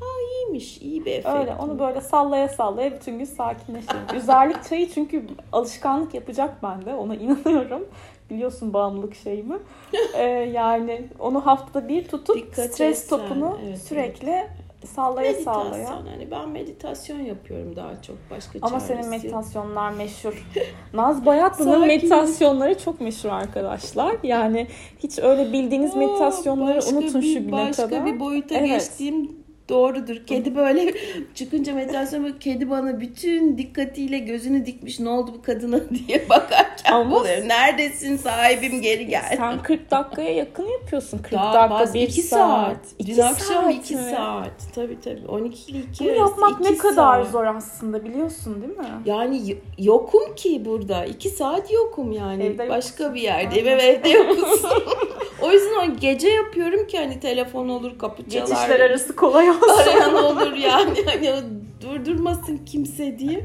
Ha 0.00 0.06
iyiymiş. 0.32 0.78
iyi 0.82 1.04
bir 1.04 1.12
efekt. 1.12 1.36
Öyle 1.36 1.54
onu 1.54 1.78
böyle 1.78 2.00
sallaya 2.00 2.48
sallaya 2.48 2.92
bütün 2.92 3.18
gün 3.18 3.24
sakinleşirim. 3.24 4.00
Üzerlik 4.16 4.64
çayı 4.64 4.90
çünkü 4.90 5.24
alışkanlık 5.52 6.14
yapacak 6.14 6.62
bende. 6.62 6.94
Ona 6.94 7.14
inanıyorum. 7.24 7.88
Biliyorsun 8.30 8.72
bağımlılık 8.72 9.14
şeyimi. 9.14 9.58
Ee, 10.14 10.22
yani 10.28 11.08
onu 11.18 11.46
haftada 11.46 11.88
bir 11.88 12.08
tutup 12.08 12.36
Dikkat 12.36 12.72
stres 12.72 13.02
etsen, 13.02 13.18
topunu 13.18 13.58
evet, 13.64 13.78
sürekli 13.78 14.46
sallaya 14.86 15.32
meditasyon 15.32 15.62
sallaya. 15.64 15.90
hani 16.12 16.30
ben 16.30 16.48
meditasyon 16.48 17.18
yapıyorum 17.20 17.76
daha 17.76 18.02
çok 18.02 18.16
başka 18.30 18.58
Ama 18.62 18.80
senin 18.80 19.08
meditasyonlar 19.08 19.90
meşhur. 19.92 20.46
Naz 20.94 21.26
Bayatlı'nın 21.26 21.86
meditasyonları 21.86 22.78
çok 22.78 23.00
meşhur 23.00 23.28
arkadaşlar. 23.28 24.16
Yani 24.22 24.66
hiç 24.98 25.18
öyle 25.18 25.52
bildiğiniz 25.52 25.94
Aa, 25.94 25.98
meditasyonları 25.98 26.76
başka 26.76 26.96
unutun 26.96 27.20
şu 27.20 27.34
güne 27.40 27.52
başka 27.52 27.82
kadar. 27.88 28.06
bir 28.06 28.20
boyuta 28.20 28.54
Evet. 28.54 28.68
geçtiğim 28.68 29.39
doğrudur. 29.70 30.16
Kedi 30.26 30.56
böyle 30.56 30.94
çıkınca 31.34 31.76
böyle 31.76 32.38
kedi 32.40 32.70
bana 32.70 33.00
bütün 33.00 33.58
dikkatiyle 33.58 34.18
gözünü 34.18 34.66
dikmiş 34.66 35.00
ne 35.00 35.08
oldu 35.08 35.30
bu 35.38 35.42
kadına 35.42 35.80
diye 36.08 36.28
bakarken 36.28 36.92
Ama- 36.92 37.16
oluyor. 37.16 37.48
Neredesin 37.48 38.16
sahibim 38.16 38.82
geri 38.82 39.06
gel. 39.06 39.34
Sen 39.36 39.62
40 39.62 39.90
dakikaya 39.90 40.34
yakın 40.34 40.66
yapıyorsun. 40.66 41.18
40 41.18 41.32
Daha 41.32 41.54
dakika, 41.54 41.70
bazı 41.70 41.94
1 41.94 42.00
2 42.02 42.22
saat. 42.22 42.40
saat. 42.66 42.76
İki 42.98 43.16
Dün 43.16 43.22
akşam 43.22 43.46
saat 43.64 43.74
2 43.74 43.96
mi? 43.96 44.02
saat. 44.16 44.50
Tabii 44.74 45.00
tabii. 45.04 45.26
12 45.28 45.72
ile 45.72 45.78
2 45.78 46.04
Bunu 46.04 46.12
yapmak 46.14 46.60
ne 46.60 46.68
iki 46.68 46.78
kadar 46.78 46.94
saat. 47.22 47.30
zor 47.32 47.44
aslında 47.44 48.04
biliyorsun 48.04 48.62
değil 48.62 48.78
mi? 48.78 48.84
Yani 49.04 49.56
yokum 49.78 50.34
ki 50.34 50.62
burada. 50.64 51.04
2 51.04 51.28
saat 51.28 51.72
yokum 51.72 52.12
yani. 52.12 52.44
Evde 52.44 52.68
Başka 52.68 53.04
yoksun. 53.04 53.14
bir 53.14 53.20
yerdeyim. 53.20 53.68
Evet 53.68 53.82
evde 54.06 54.08
yokuz. 54.08 54.62
o 55.42 55.50
yüzden 55.52 55.90
o 55.90 55.96
gece 56.00 56.28
yapıyorum 56.28 56.86
ki 56.86 56.98
hani 56.98 57.20
telefon 57.20 57.68
olur, 57.68 57.98
kapı 57.98 58.30
çalar. 58.30 58.46
Geçişler 58.46 58.80
arası 58.80 59.16
kolay 59.16 59.50
olsun. 59.50 59.68
Arayan 59.82 60.14
olur 60.24 60.52
yani. 60.52 61.04
Hani 61.06 61.34
durdurmasın 61.82 62.56
kimse 62.66 63.18
diye. 63.18 63.44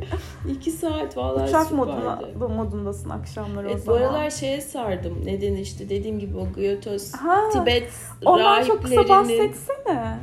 2 0.51 0.71
saat 0.71 1.17
vallahi 1.17 1.49
Uçak 1.49 1.71
moduna, 1.71 2.21
bu 2.35 2.49
modundasın 2.49 3.09
akşamları 3.09 3.67
o 3.67 3.69
Evet, 3.71 3.81
bu 3.87 3.93
zaman. 3.93 4.01
aralar 4.01 4.29
şeye 4.29 4.61
sardım. 4.61 5.21
Neden 5.25 5.53
işte 5.53 5.89
dediğim 5.89 6.19
gibi 6.19 6.37
o 6.37 6.47
Gyotos, 6.61 7.13
Ha, 7.13 7.41
Tibet 7.53 7.91
Ondan 8.25 8.63
çok 8.63 8.83
kısa 8.83 8.95
rahiplerinin 8.95 9.19
bahsetsene. 9.53 10.17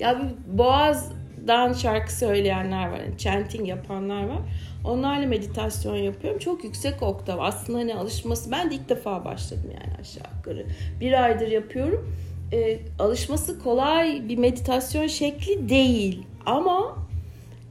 ya 0.00 0.18
bir 0.18 0.58
boğazdan 0.58 1.72
şarkı 1.72 2.12
söyleyenler 2.12 2.88
var. 2.90 2.98
Yani 2.98 3.18
chanting 3.18 3.68
yapanlar 3.68 4.28
var. 4.28 4.38
Onlarla 4.84 5.26
meditasyon 5.26 5.96
yapıyorum. 5.96 6.38
Çok 6.38 6.64
yüksek 6.64 7.02
oktav. 7.02 7.38
Aslında 7.38 7.78
hani 7.78 7.94
alışması 7.94 8.50
ben 8.50 8.70
de 8.70 8.74
ilk 8.74 8.88
defa 8.88 9.24
başladım 9.24 9.70
yani 9.74 9.96
aşağı 10.00 10.36
yukarı. 10.36 10.66
Bir 11.00 11.24
aydır 11.24 11.48
yapıyorum. 11.48 12.14
Ee, 12.52 12.78
alışması 12.98 13.58
kolay 13.58 14.28
bir 14.28 14.38
meditasyon 14.38 15.06
şekli 15.06 15.68
değil. 15.68 16.22
Ama 16.46 16.96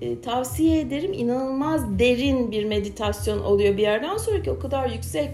e, 0.02 0.22
tavsiye 0.22 0.80
ederim. 0.80 1.14
İnanılmaz 1.14 2.00
derin 2.00 2.52
bir 2.52 2.66
meditasyon 2.66 3.40
oluyor 3.40 3.78
bir 3.78 3.82
yerden 3.82 4.18
sonra 4.18 4.42
ki 4.42 4.52
o 4.52 4.60
kadar 4.60 4.90
yüksek 4.90 5.30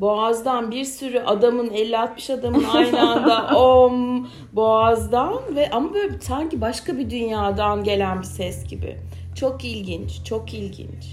boğazdan 0.00 0.70
bir 0.70 0.84
sürü 0.84 1.18
adamın 1.18 1.68
50-60 1.70 2.32
adamın 2.32 2.64
aynı 2.64 3.10
anda 3.10 3.56
om 3.58 4.28
boğazdan 4.52 5.34
ve 5.54 5.70
ama 5.70 5.94
böyle 5.94 6.20
sanki 6.20 6.60
başka 6.60 6.98
bir 6.98 7.10
dünyadan 7.10 7.84
gelen 7.84 8.20
bir 8.20 8.26
ses 8.26 8.68
gibi. 8.68 8.96
Çok 9.34 9.64
ilginç, 9.64 10.24
çok 10.24 10.54
ilginç. 10.54 11.04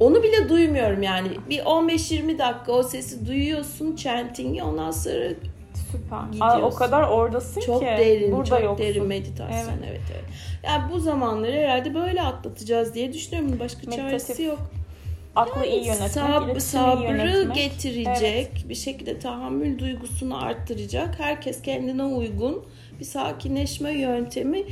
Onu 0.00 0.22
bile 0.22 0.48
duymuyorum 0.48 1.02
yani. 1.02 1.28
Bir 1.50 1.58
15-20 1.58 2.38
dakika 2.38 2.72
o 2.72 2.82
sesi 2.82 3.26
duyuyorsun 3.26 3.96
chanting'i 3.96 4.62
ondan 4.62 4.90
sonra 4.90 5.28
Süper. 5.92 6.16
Aa, 6.16 6.28
Gidiyorsun. 6.32 6.62
o 6.62 6.70
kadar 6.70 7.02
oradasın 7.08 7.60
çok 7.60 7.80
ki. 7.80 7.86
derin, 7.86 8.32
Burada 8.32 8.50
çok 8.50 8.62
yoksun. 8.62 8.86
derin 8.86 9.06
meditasyon. 9.06 9.58
Evet. 9.58 9.88
Evet. 9.90 10.00
evet 10.12 10.24
Yani 10.64 10.92
bu 10.92 11.00
zamanları 11.00 11.52
herhalde 11.52 11.94
böyle 11.94 12.22
atlatacağız 12.22 12.94
diye 12.94 13.12
düşünüyorum. 13.12 13.56
Başka 13.60 13.78
Meditatif. 13.78 14.10
çaresi 14.26 14.42
yok. 14.42 14.58
Aklı 15.36 15.66
iyi 15.66 15.86
yönetmek, 15.86 16.10
Sab- 16.10 16.44
iletişimi 16.44 16.56
iyi 16.58 16.60
sabrı 16.60 17.04
yönetmek. 17.04 17.54
getirecek, 17.56 18.64
bir 18.68 18.74
şekilde 18.74 19.18
tahammül 19.18 19.78
duygusunu 19.78 20.44
arttıracak. 20.44 21.20
Herkes 21.20 21.62
kendine 21.62 22.04
uygun 22.04 22.64
bir 23.00 23.04
sakinleşme 23.04 23.90
yöntemi 23.92 24.62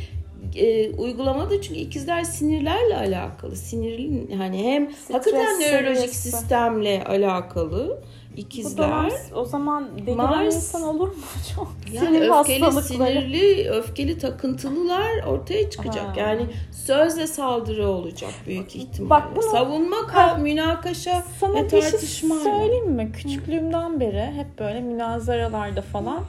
e, 0.57 0.91
uygulamada 0.91 1.63
çünkü 1.63 1.81
ikizler 1.81 2.25
sinirlerle 2.25 2.97
alakalı. 2.97 3.57
Sinirli 3.57 4.37
hani 4.37 4.65
hem 4.65 4.91
hakikaten 5.13 5.61
nörolojik 5.61 6.15
sistemle 6.15 7.05
alakalı 7.05 8.03
Bu 8.37 8.41
ikizler. 8.41 8.89
dönem 8.89 9.11
o 9.35 9.45
zaman 9.45 9.89
deliren 9.99 10.17
Mars- 10.17 10.47
insan 10.55 10.83
olur 10.83 11.09
mu 11.09 11.15
çok? 11.57 11.73
Yani 11.93 12.07
Sinir 12.07 12.41
öfkeli, 12.41 12.83
sinirli, 12.83 13.71
öfkeli 13.71 14.19
takıntılılar 14.19 15.25
ortaya 15.27 15.71
çıkacak. 15.71 16.17
Ha. 16.17 16.21
Yani 16.21 16.47
sözle 16.87 17.27
saldırı 17.27 17.89
olacak 17.89 18.31
büyük 18.47 18.77
ihtimalle. 18.77 19.11
Bak 19.11 19.37
bunu- 19.37 19.51
Savunma, 19.51 19.97
kav- 19.97 20.41
münakaşa 20.43 21.23
Sana 21.41 21.55
ve 21.55 21.65
bir 21.65 21.71
şey 21.71 21.81
tartışma. 21.81 22.35
söyleyeyim 22.35 22.91
mi? 22.91 23.13
Küçüklüğümden 23.13 24.01
beri 24.01 24.23
hep 24.23 24.59
böyle 24.59 24.81
münazaralarda 24.81 25.83
falan 25.83 26.21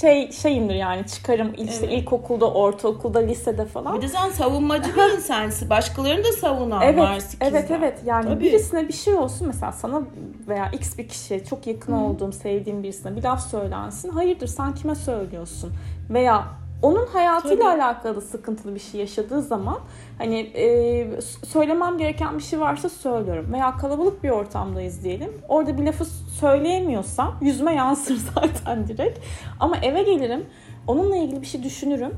şey 0.00 0.32
şeyimdir 0.32 0.74
yani 0.74 1.06
çıkarım 1.06 1.52
işte 1.54 1.86
Evet. 1.86 2.02
ilkokulda, 2.02 2.50
ortaokulda, 2.52 3.18
lisede 3.18 3.64
falan. 3.64 3.96
Bir 3.96 4.02
de 4.02 4.08
sen 4.08 4.30
savunmacı 4.30 4.96
bir 4.96 5.16
insansın. 5.16 5.70
Başkalarını 5.70 6.24
da 6.24 6.32
savunan 6.32 6.82
Evet, 6.82 7.22
ikizler. 7.24 7.46
evet, 7.50 7.70
evet. 7.70 7.98
Yani 8.06 8.24
Tabii. 8.24 8.44
birisine 8.44 8.88
bir 8.88 8.92
şey 8.92 9.14
olsun 9.14 9.46
mesela 9.46 9.72
sana 9.72 10.02
veya 10.48 10.70
x 10.70 10.98
bir 10.98 11.08
kişiye 11.08 11.44
çok 11.44 11.66
yakın 11.66 11.92
olduğum, 11.92 12.32
sevdiğim 12.32 12.82
birisine 12.82 13.16
bir 13.16 13.22
laf 13.22 13.50
söylensin. 13.50 14.08
Hayırdır 14.08 14.46
sen 14.46 14.74
kime 14.74 14.94
söylüyorsun? 14.94 15.72
Veya 16.10 16.44
onun 16.82 17.06
hayatıyla 17.06 17.56
Tabii. 17.56 17.82
alakalı 17.82 18.20
sıkıntılı 18.20 18.74
bir 18.74 18.80
şey 18.80 19.00
yaşadığı 19.00 19.42
zaman 19.42 19.78
hani 20.18 20.38
e, 20.38 21.20
söylemem 21.46 21.98
gereken 21.98 22.38
bir 22.38 22.42
şey 22.42 22.60
varsa 22.60 22.88
söylüyorum. 22.88 23.52
Veya 23.52 23.76
kalabalık 23.76 24.22
bir 24.22 24.30
ortamdayız 24.30 25.04
diyelim. 25.04 25.32
Orada 25.48 25.78
bir 25.78 25.82
lafı 25.82 26.04
söyleyemiyorsam 26.40 27.34
yüzüme 27.40 27.74
yansır 27.74 28.16
zaten 28.34 28.88
direkt. 28.88 29.18
Ama 29.60 29.76
eve 29.76 30.02
gelirim 30.02 30.46
onunla 30.86 31.16
ilgili 31.16 31.40
bir 31.40 31.46
şey 31.46 31.62
düşünürüm. 31.62 32.14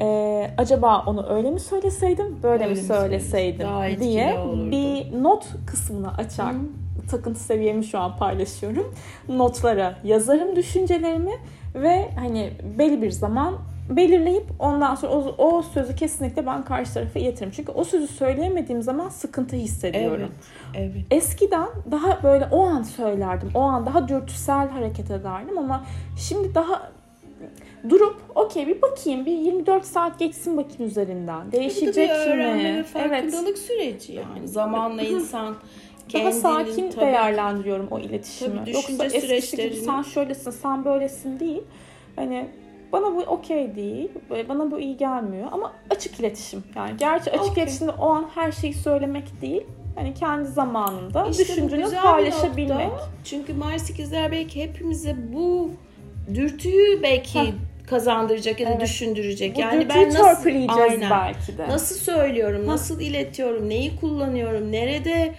Ee, 0.00 0.50
acaba 0.58 1.04
onu 1.06 1.26
öyle 1.28 1.50
mi 1.50 1.60
söyleseydim, 1.60 2.38
böyle 2.42 2.64
Öyle 2.64 2.74
mi 2.74 2.86
söyleseydim 2.86 3.68
diye 4.00 4.38
bir 4.70 5.22
not 5.22 5.46
kısmını 5.66 6.14
açar. 6.14 6.54
Takıntı 7.10 7.40
seviyemi 7.40 7.84
şu 7.84 7.98
an 7.98 8.16
paylaşıyorum. 8.16 8.94
Notlara 9.28 9.98
yazarım 10.04 10.56
düşüncelerimi 10.56 11.32
ve 11.74 12.10
hani 12.18 12.52
belli 12.78 13.02
bir 13.02 13.10
zaman 13.10 13.54
belirleyip 13.90 14.44
ondan 14.58 14.94
sonra 14.94 15.12
o, 15.12 15.34
o 15.38 15.62
sözü 15.62 15.96
kesinlikle 15.96 16.46
ben 16.46 16.64
karşı 16.64 16.94
tarafa 16.94 17.18
iletirim. 17.18 17.50
Çünkü 17.56 17.72
o 17.72 17.84
sözü 17.84 18.06
söyleyemediğim 18.06 18.82
zaman 18.82 19.08
sıkıntı 19.08 19.56
hissediyorum. 19.56 20.32
Evet. 20.74 20.92
Evet. 20.94 21.04
Eskiden 21.10 21.68
daha 21.90 22.22
böyle 22.22 22.48
o 22.52 22.62
an 22.62 22.82
söylerdim. 22.82 23.50
O 23.54 23.60
an 23.60 23.86
daha 23.86 24.08
dürtüsel 24.08 24.68
hareket 24.68 25.10
ederdim 25.10 25.58
ama 25.58 25.84
şimdi 26.18 26.54
daha 26.54 26.92
durup 27.88 28.16
okey 28.34 28.66
bir 28.66 28.82
bakayım 28.82 29.26
bir 29.26 29.32
24 29.32 29.84
saat 29.84 30.18
geçsin 30.18 30.56
bakayım 30.56 30.84
üzerinden. 30.84 31.52
Değişecek 31.52 32.10
öğrenme 32.10 32.64
ve 32.64 32.72
mi? 32.78 32.82
farkındalık 32.82 33.58
süreci 33.58 34.12
yani. 34.12 34.48
Zamanla 34.48 35.02
insan 35.02 35.56
Daha 36.14 36.32
sakin 36.32 36.90
tabii- 36.90 37.06
değerlendiriyorum 37.06 37.88
o 37.90 37.98
iletişimi. 37.98 38.58
Tabii 38.58 38.72
Yoksa 38.72 39.04
eskisi 39.04 39.56
gibi 39.56 39.76
sen 39.76 40.02
şöylesin, 40.02 40.50
sen 40.50 40.84
böylesin 40.84 41.40
değil. 41.40 41.62
Hani 42.16 42.46
bana 42.92 43.16
bu 43.16 43.20
okey 43.20 43.74
değil, 43.74 44.08
bana 44.48 44.70
bu 44.70 44.80
iyi 44.80 44.96
gelmiyor 44.96 45.48
ama 45.52 45.72
açık 45.90 46.20
iletişim. 46.20 46.64
Yani 46.76 46.96
gerçi 46.96 47.30
açık 47.30 47.50
Okey. 47.50 47.62
iletişimde 47.62 47.90
o 47.90 48.08
an 48.10 48.26
her 48.34 48.52
şeyi 48.52 48.74
söylemek 48.74 49.40
değil. 49.42 49.62
Hani 49.94 50.14
kendi 50.14 50.48
zamanında 50.48 51.26
İşte 51.30 51.42
düşünceni 51.44 52.00
paylaşabilmek. 52.02 52.88
nokta. 52.88 53.08
Çünkü 53.24 53.54
Mars 53.54 53.90
ikizler 53.90 54.32
belki 54.32 54.62
hepimize 54.62 55.16
bu 55.32 55.70
dürtüyü 56.34 57.02
belki 57.02 57.38
Heh. 57.40 57.46
kazandıracak 57.86 58.60
ya 58.60 58.66
da 58.66 58.70
Evet. 58.70 58.80
düşündürecek. 58.82 59.56
Bu 59.56 59.60
yani 59.60 59.88
ben 59.88 60.14
nasıl 60.14 60.48
Aynen. 60.80 61.10
belki 61.10 61.58
de. 61.58 61.68
Nasıl 61.68 61.94
söylüyorum, 61.96 62.66
nasıl 62.66 63.00
iletiyorum, 63.00 63.68
neyi 63.68 63.96
kullanıyorum, 64.00 64.72
nerede 64.72 65.34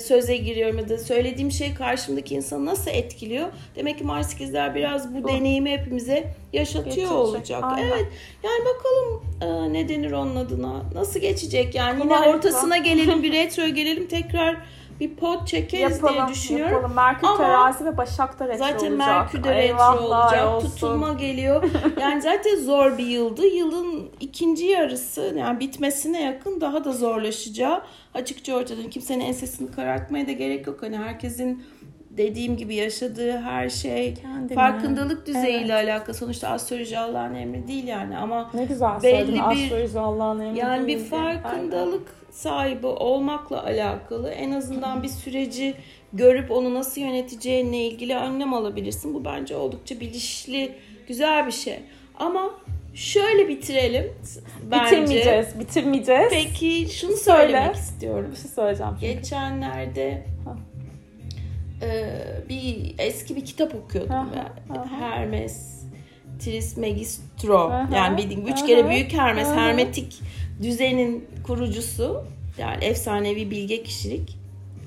söze 0.00 0.36
giriyorum 0.36 0.78
ya 0.78 0.88
da 0.88 0.98
söylediğim 0.98 1.50
şey 1.50 1.74
karşımdaki 1.74 2.34
insanı 2.34 2.66
nasıl 2.66 2.90
etkiliyor? 2.90 3.48
Demek 3.76 3.98
ki 3.98 4.04
Mars 4.04 4.32
ikizler 4.34 4.74
biraz 4.74 5.14
bu 5.14 5.22
Bu. 5.24 5.28
deneyimi 5.28 5.70
hepimize 5.70 6.24
yaşatıyor 6.52 6.84
Geçecek, 6.94 7.12
olacak. 7.12 7.64
aynen. 7.64 7.88
Evet. 7.88 8.06
Yani 8.44 8.60
bakalım 8.64 9.22
e, 9.40 9.72
ne 9.72 9.88
denir 9.88 10.12
onun 10.12 10.36
adına? 10.36 10.82
Nasıl 10.94 11.20
geçecek? 11.20 11.74
Yani 11.74 12.00
yine 12.02 12.08
Kolaylıkla. 12.14 12.36
ortasına 12.36 12.76
gelelim, 12.76 13.22
bir 13.22 13.32
retro 13.38 13.68
gelelim 13.68 14.06
tekrar 14.08 14.56
bir 15.00 15.16
pod 15.16 15.46
çekeriz 15.46 16.02
diye 16.02 16.28
düşünüyorum. 16.28 16.72
Yapalım. 16.74 16.96
Merkür 16.96 17.26
Ama 17.26 17.36
terazi 17.36 17.84
ve 17.84 17.96
Başak'ta 17.96 18.48
retro 18.48 18.58
Zaten 18.58 18.92
olacak. 18.92 18.98
Merkür 19.08 19.44
de 19.44 19.54
retro 19.54 20.04
olacak. 20.06 20.48
olsun. 20.48 20.70
Tutulma 20.70 21.12
geliyor. 21.12 21.64
Yani 22.00 22.22
zaten 22.22 22.56
zor 22.56 22.98
bir 22.98 23.06
yıldı. 23.06 23.46
Yılın 23.46 24.10
ikinci 24.20 24.64
yarısı 24.64 25.34
yani 25.38 25.60
bitmesine 25.60 26.22
yakın 26.22 26.60
daha 26.60 26.84
da 26.84 26.92
zorlaşacağı 26.92 27.82
açıkça 28.14 28.54
ortada. 28.56 28.90
Kimsenin 28.90 29.24
ensesini 29.24 29.70
karartmaya 29.70 30.26
da 30.26 30.32
gerek 30.32 30.66
yok. 30.66 30.82
Hani 30.82 30.98
herkesin 30.98 31.64
dediğim 32.10 32.56
gibi 32.56 32.74
yaşadığı 32.74 33.38
her 33.38 33.68
şey 33.68 34.14
Kendine. 34.14 34.54
farkındalık 34.54 35.26
düzeyiyle 35.26 35.74
alakalı. 35.74 36.14
Sonuçta 36.16 36.48
astroloji 36.48 36.98
Allah'ın 36.98 37.34
emri 37.34 37.68
değil 37.68 37.86
yani 37.86 38.16
ama 38.18 38.50
Ne 38.54 38.64
güzel 38.64 39.02
belli 39.02 39.16
söyledin. 39.16 39.34
bir- 39.34 39.64
Astroloji 39.64 39.98
Allah'ın 39.98 40.40
emri 40.40 40.58
yani 40.58 40.82
bir 40.82 40.86
değil 40.88 40.98
diye. 40.98 41.08
farkındalık 41.08 42.08
sahibi 42.30 42.86
olmakla 42.86 43.64
alakalı 43.64 44.30
en 44.30 44.50
azından 44.50 45.02
bir 45.02 45.08
süreci 45.08 45.74
görüp 46.12 46.50
onu 46.50 46.74
nasıl 46.74 47.00
yöneteceğinle 47.00 47.76
ilgili 47.76 48.16
önlem 48.16 48.54
alabilirsin. 48.54 49.14
Bu 49.14 49.24
bence 49.24 49.56
oldukça 49.56 50.00
bilinçli, 50.00 50.72
güzel 51.08 51.46
bir 51.46 51.52
şey. 51.52 51.80
Ama 52.18 52.50
şöyle 52.94 53.48
bitirelim 53.48 54.12
bence. 54.70 54.96
Bitirmeyeceğiz. 54.96 55.58
Bitirmeyeceğiz. 55.60 56.28
Peki 56.30 56.86
şunu 56.92 57.16
Söyle. 57.16 57.38
söylemek 57.42 57.76
istiyorum. 57.76 58.28
Bir 58.32 58.36
şey 58.36 58.50
söyleyeceğim. 58.50 58.92
çünkü. 59.00 59.14
Geçenlerde. 59.14 60.22
E, 61.82 62.14
bir 62.48 62.94
eski 62.98 63.36
bir 63.36 63.44
kitap 63.44 63.74
okuyordum. 63.74 64.14
Aha, 64.14 64.52
aha. 64.70 65.00
Hermes 65.00 65.82
Trismegistro. 66.38 67.58
Aha, 67.58 67.96
Yani 67.96 68.18
bildiğim 68.18 68.46
üç 68.46 68.58
aha, 68.58 68.66
kere 68.66 68.90
büyük 68.90 69.12
Hermes. 69.12 69.48
aha. 69.48 69.56
Hermetik 69.56 70.20
düzenin 70.62 71.26
kurucusu. 71.46 72.24
Yani 72.58 72.84
efsanevi 72.84 73.50
bilge 73.50 73.82
kişilik. 73.82 74.36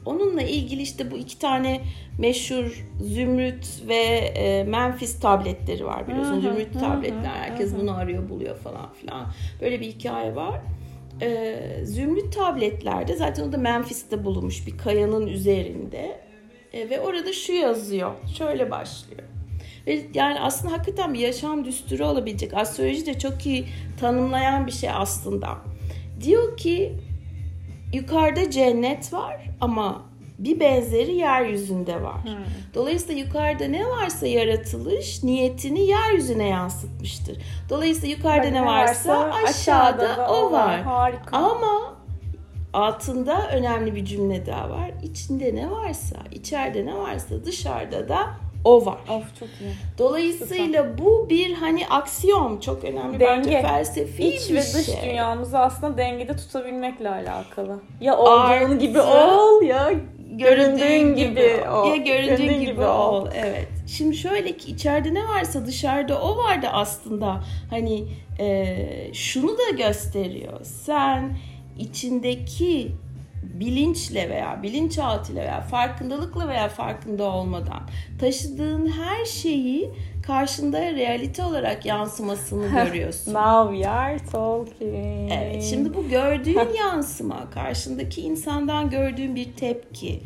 Onunla 0.05 0.41
ilgili 0.41 0.81
işte 0.81 1.11
bu 1.11 1.17
iki 1.17 1.39
tane 1.39 1.81
meşhur 2.17 2.85
Zümrüt 3.01 3.67
ve 3.87 3.95
e, 3.95 4.63
Memphis 4.63 5.19
tabletleri 5.19 5.85
var 5.85 6.07
biliyorsun. 6.07 6.35
Hı, 6.35 6.41
Zümrüt 6.41 6.73
tabletler. 6.73 7.35
Herkes 7.35 7.73
hı. 7.73 7.79
bunu 7.79 7.97
arıyor 7.97 8.29
buluyor 8.29 8.57
falan 8.57 8.93
filan. 8.93 9.25
Böyle 9.61 9.81
bir 9.81 9.85
hikaye 9.85 10.35
var. 10.35 10.61
Ee, 11.21 11.79
Zümrüt 11.83 12.35
tabletlerde 12.35 13.15
zaten 13.15 13.43
o 13.43 13.51
da 13.51 13.57
Memphis'te 13.57 14.23
bulunmuş 14.25 14.67
bir 14.67 14.77
kayanın 14.77 15.27
üzerinde. 15.27 16.19
Ee, 16.73 16.89
ve 16.89 16.99
orada 16.99 17.33
şu 17.33 17.53
yazıyor. 17.53 18.11
Şöyle 18.37 18.71
başlıyor. 18.71 19.23
Ve 19.87 20.01
yani 20.13 20.39
aslında 20.39 20.73
hakikaten 20.73 21.13
bir 21.13 21.19
yaşam 21.19 21.65
düsturu 21.65 22.05
olabilecek. 22.05 22.53
Astroloji 22.53 23.05
de 23.05 23.19
çok 23.19 23.45
iyi 23.45 23.65
tanımlayan 23.99 24.67
bir 24.67 24.71
şey 24.71 24.89
aslında. 24.89 25.57
Diyor 26.21 26.57
ki 26.57 26.93
yukarıda 27.93 28.51
cennet 28.51 29.13
var 29.13 29.45
ama 29.61 30.01
bir 30.39 30.59
benzeri 30.59 31.13
yeryüzünde 31.15 32.03
var. 32.03 32.17
Dolayısıyla 32.75 33.21
yukarıda 33.21 33.65
ne 33.65 33.85
varsa 33.89 34.27
yaratılış 34.27 35.23
niyetini 35.23 35.85
yeryüzüne 35.85 36.47
yansıtmıştır. 36.47 37.37
Dolayısıyla 37.69 38.15
yukarıda 38.15 38.47
ne 38.49 38.65
varsa 38.65 39.31
aşağıda 39.49 40.17
da 40.17 40.29
o 40.29 40.51
var. 40.51 40.81
Harika. 40.81 41.37
Ama 41.37 41.92
altında 42.73 43.49
önemli 43.51 43.95
bir 43.95 44.05
cümle 44.05 44.45
daha 44.45 44.69
var. 44.69 44.91
İçinde 45.03 45.55
ne 45.55 45.71
varsa, 45.71 46.15
içeride 46.31 46.85
ne 46.85 46.95
varsa 46.97 47.45
dışarıda 47.45 48.09
da 48.09 48.19
o 48.65 48.85
var. 48.85 48.97
Of 49.09 49.39
çok 49.39 49.49
iyi. 49.61 49.73
Dolayısıyla 49.97 50.97
bu 50.97 51.27
bir 51.29 51.53
hani 51.53 51.87
aksiyom 51.87 52.59
çok 52.59 52.83
önemli 52.83 53.19
bence 53.19 53.51
Denge. 53.51 53.61
felsefi 53.67 54.23
İç 54.27 54.49
bir 54.49 54.55
ve 54.55 54.59
dış 54.61 54.85
şey. 54.85 54.95
dünyamızı 55.09 55.59
aslında 55.59 55.97
dengede 55.97 56.35
tutabilmekle 56.35 57.09
alakalı. 57.09 57.79
Ya 58.01 58.17
olduğun 58.17 58.39
Artı- 58.39 58.77
gibi 58.77 59.01
ol 59.01 59.61
ya 59.61 59.91
göründüğün 60.31 61.15
gibi 61.15 61.53
ol. 61.71 61.87
Ya 61.89 61.95
göründüğün 61.95 62.61
gibi 62.61 62.81
ol. 62.85 63.27
Evet. 63.35 63.67
Şimdi 63.87 64.15
şöyle 64.17 64.57
ki 64.57 64.71
içeride 64.71 65.13
ne 65.13 65.27
varsa 65.27 65.65
dışarıda 65.65 66.21
o 66.21 66.37
vardı 66.37 66.67
aslında. 66.71 67.43
Hani 67.69 68.03
e, 68.39 68.75
şunu 69.13 69.51
da 69.57 69.69
gösteriyor. 69.77 70.59
Sen 70.63 71.37
içindeki 71.79 72.91
bilinçle 73.43 74.29
veya 74.29 74.63
bilinçaltıyla 74.63 75.41
veya 75.41 75.61
farkındalıkla 75.61 76.47
veya 76.47 76.69
farkında 76.69 77.23
olmadan 77.23 77.81
taşıdığın 78.19 78.87
her 78.87 79.25
şeyi 79.25 79.89
karşında 80.27 80.81
realite 80.81 81.43
olarak 81.43 81.85
yansımasını 81.85 82.67
görüyorsun. 82.67 83.33
Now 83.33 83.75
we 83.75 83.89
are 83.89 84.17
talking. 84.17 85.31
Evet, 85.31 85.63
şimdi 85.63 85.93
bu 85.93 86.09
gördüğün 86.09 86.73
yansıma, 86.79 87.49
karşındaki 87.49 88.21
insandan 88.21 88.89
gördüğün 88.89 89.35
bir 89.35 89.53
tepki, 89.53 90.21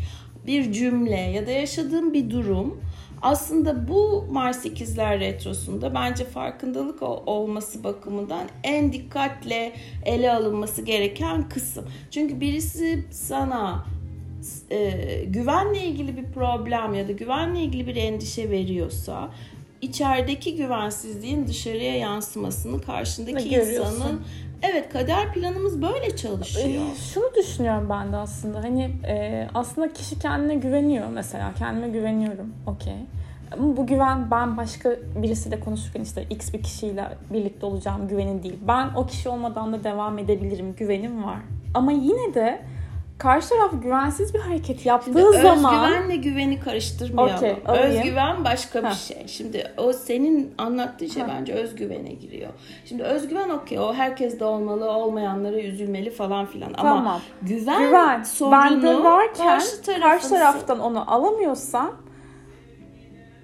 bir 0.48 0.74
cümle 0.74 1.20
ya 1.20 1.48
da 1.48 1.52
yaşadığın 1.52 2.14
bir 2.14 2.30
durum 2.30 2.82
aslında 3.22 3.88
bu 3.88 4.26
Mars 4.32 4.66
ikizler 4.66 5.20
retrosunda 5.20 5.94
bence 5.94 6.26
farkındalık 6.26 7.02
ol- 7.04 7.24
olması 7.26 7.84
bakımından 7.84 8.44
en 8.64 8.94
dikkatle 8.94 9.74
ele 10.06 10.32
alınması 10.34 10.82
gereken 10.82 11.50
kısım. 11.50 11.86
Çünkü 12.12 12.42
birisi 12.42 13.06
sana 13.12 13.86
e, 14.72 14.92
güvenle 15.28 15.84
ilgili 15.86 16.18
bir 16.18 16.26
problem 16.26 16.94
ya 16.94 17.08
da 17.08 17.12
güvenle 17.12 17.60
ilgili 17.64 17.88
bir 17.88 17.96
endişe 17.96 18.50
veriyorsa 18.52 19.30
içerideki 19.82 20.56
güvensizliğin 20.56 21.48
dışarıya 21.48 21.96
yansımasını 21.96 22.82
karşındaki 22.82 23.50
insanın 23.82 24.22
evet 24.62 24.90
kader 24.90 25.34
planımız 25.34 25.82
böyle 25.82 26.16
çalışıyor. 26.16 26.86
Ee, 26.92 26.96
Şunu 27.14 27.26
düşünüyorum 27.36 27.88
ben 27.90 28.12
de 28.14 28.18
aslında. 28.18 28.64
Hani 28.64 28.92
e, 29.08 29.48
aslında 29.54 29.94
kişi 29.94 30.20
kendine 30.20 30.56
güveniyor 30.56 31.08
mesela. 31.08 31.54
Kendime 31.60 31.90
güveniyorum. 31.90 32.54
Okey. 32.68 32.96
Ama 33.52 33.78
bu 33.78 33.88
güven 33.88 34.32
ben 34.32 34.58
başka 34.58 34.96
birisiyle 35.16 35.60
konuşurken 35.60 36.02
işte 36.02 36.24
x 36.30 36.54
bir 36.54 36.64
kişiyle 36.64 37.08
birlikte 37.34 37.66
olacağım 37.66 38.08
güvenin 38.08 38.44
değil. 38.44 38.60
Ben 38.68 38.90
o 38.96 39.06
kişi 39.06 39.30
olmadan 39.30 39.74
da 39.74 39.84
devam 39.84 40.18
edebilirim. 40.20 40.76
Güvenim 40.78 41.24
var. 41.24 41.38
Ama 41.74 41.92
yine 41.92 42.34
de 42.34 42.62
karşı 43.18 43.50
taraf 43.50 43.72
güvensiz 43.84 44.34
bir 44.34 44.40
hareket 44.40 44.86
yaptığı 44.86 45.12
Şimdi 45.12 45.38
zaman 45.38 45.76
özgüvenle 45.76 46.16
güveni 46.16 46.60
karıştırmayalım. 46.60 47.36
Okey, 47.38 47.56
alayım. 47.66 47.98
Özgüven 48.00 48.46
başka 48.46 48.80
bir 48.80 48.88
Ha. 48.88 48.94
şey. 48.94 49.28
Şimdi 49.28 49.72
o 49.78 49.94
senin 49.94 50.54
anlattığın 50.58 51.08
şey 51.08 51.24
Ha. 51.24 51.30
bence 51.32 51.54
özgüvene 51.54 52.10
giriyor. 52.14 52.50
Şimdi 52.86 53.04
özgüven 53.04 53.50
okey 53.50 53.80
o 53.80 53.94
herkes 53.94 54.40
de 54.40 54.46
olmalı, 54.46 54.92
olmayanlara 54.92 55.60
üzülmeli 55.60 56.10
falan 56.12 56.46
filan. 56.46 56.74
Ama 56.78 56.96
Tamam. 56.96 57.22
güven, 57.42 57.80
güven 57.80 58.24
sorunu 58.24 58.52
bende 58.56 59.04
varken 59.04 59.48
karşı, 59.48 60.02
karşı, 60.02 60.30
taraftan 60.30 60.80
onu 60.80 61.14
alamıyorsan 61.14 61.92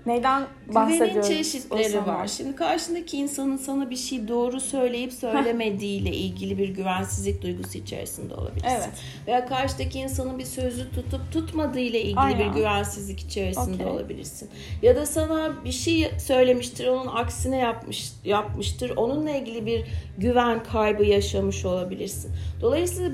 Neyden 0.06 0.44
Güvenin 0.68 0.76
bahsediyoruz? 0.76 1.30
o 1.30 1.34
çeşitleri 1.34 2.06
var. 2.08 2.28
Şimdi 2.28 2.56
karşındaki 2.56 3.18
insanın 3.18 3.58
sana 3.58 3.90
bir 3.90 3.96
şey 3.96 4.28
doğru 4.28 4.60
söyleyip 4.60 5.14
söylemediğiyle 5.14 6.10
ilgili 6.10 6.58
bir 6.58 6.70
güvensizlik 6.70 7.42
duygusu 7.42 7.78
içerisinde 7.78 8.34
olabilirsin. 8.36 8.68
Evet. 8.70 8.90
Veya 9.28 9.46
karşıdaki 9.46 10.00
insanın 10.00 10.40
bir 10.40 10.46
sözü 10.46 10.92
tutup 10.92 11.32
tutmadığıyla 11.32 12.00
ilgili 12.00 12.20
Aynen. 12.20 12.40
bir 12.40 12.56
güvensizlik 12.60 13.20
içerisinde 13.20 13.84
Okey. 13.84 13.86
olabilirsin. 13.86 14.50
Ya 14.82 14.96
da 14.96 15.06
sana 15.06 15.66
bir 15.66 15.72
şey 15.72 16.12
söylemiştir, 16.20 16.88
onun 16.88 17.08
aksine 17.08 17.58
yapmış 17.58 18.12
yapmıştır. 18.26 18.90
Onunla 18.90 19.32
ilgili 19.32 19.66
bir 19.66 19.86
güven 20.18 20.64
kaybı 20.64 21.04
yaşamış 21.04 21.66
olabilirsin. 21.66 22.32
Dolayısıyla 22.62 23.12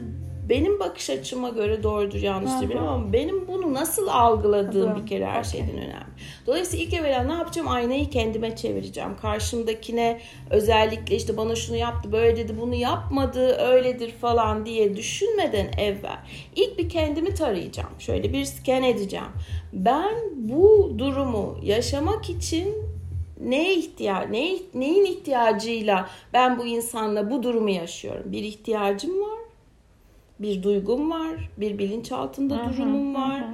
benim 0.50 0.80
bakış 0.80 1.10
açıma 1.10 1.50
göre 1.50 1.84
doğrudur 1.84 2.20
yanlıştır 2.20 2.62
bilmiyorum 2.62 2.88
ama 2.88 3.14
benim 3.14 3.48
bunu 3.48 3.74
nasıl 3.74 4.08
algıladığım 4.08 4.82
Anladım. 4.82 5.04
bir 5.04 5.08
kere 5.08 5.26
her 5.26 5.44
şeyden 5.44 5.78
önemli. 5.78 6.10
Dolayısıyla 6.48 6.86
ilk 6.86 6.94
evvela 6.94 7.24
ne 7.24 7.34
yapacağım? 7.34 7.68
Aynayı 7.68 8.10
kendime 8.10 8.56
çevireceğim. 8.56 9.18
Karşımdakine 9.22 10.20
özellikle 10.50 11.16
işte 11.16 11.38
bana 11.38 11.56
şunu 11.56 11.78
yaptı, 11.78 12.12
böyle 12.12 12.38
dedi, 12.38 12.54
bunu 12.62 12.76
yapmadı, 12.76 13.58
öyledir 13.58 14.12
falan 14.12 14.66
diye 14.66 14.96
düşünmeden 14.96 15.68
evvel 15.78 16.20
ilk 16.56 16.78
bir 16.78 16.90
kendimi 16.90 17.34
tarayacağım. 17.34 17.90
Şöyle 18.00 18.34
bir 18.34 18.46
scan 18.46 18.84
edeceğim. 18.84 19.26
Ben 19.74 20.16
bu 20.36 20.94
durumu 20.98 21.58
yaşamak 21.64 22.30
için 22.30 22.76
neye 23.40 23.76
ihtiyaç, 23.76 24.30
neye, 24.30 24.60
neyin 24.74 25.06
ihtiyacıyla 25.06 26.10
ben 26.34 26.60
bu 26.60 26.66
insanla 26.66 27.32
bu 27.32 27.44
durumu 27.44 27.70
yaşıyorum? 27.70 28.32
Bir 28.32 28.44
ihtiyacım 28.44 29.22
var, 29.22 29.40
bir 30.40 30.64
duygum 30.64 31.12
var, 31.12 31.50
bir 31.58 31.78
bilinçaltında 31.78 32.56
Hı 32.58 32.64
hı, 32.64 32.74
durumum 32.78 33.16
var. 33.16 33.40
hı. 33.40 33.46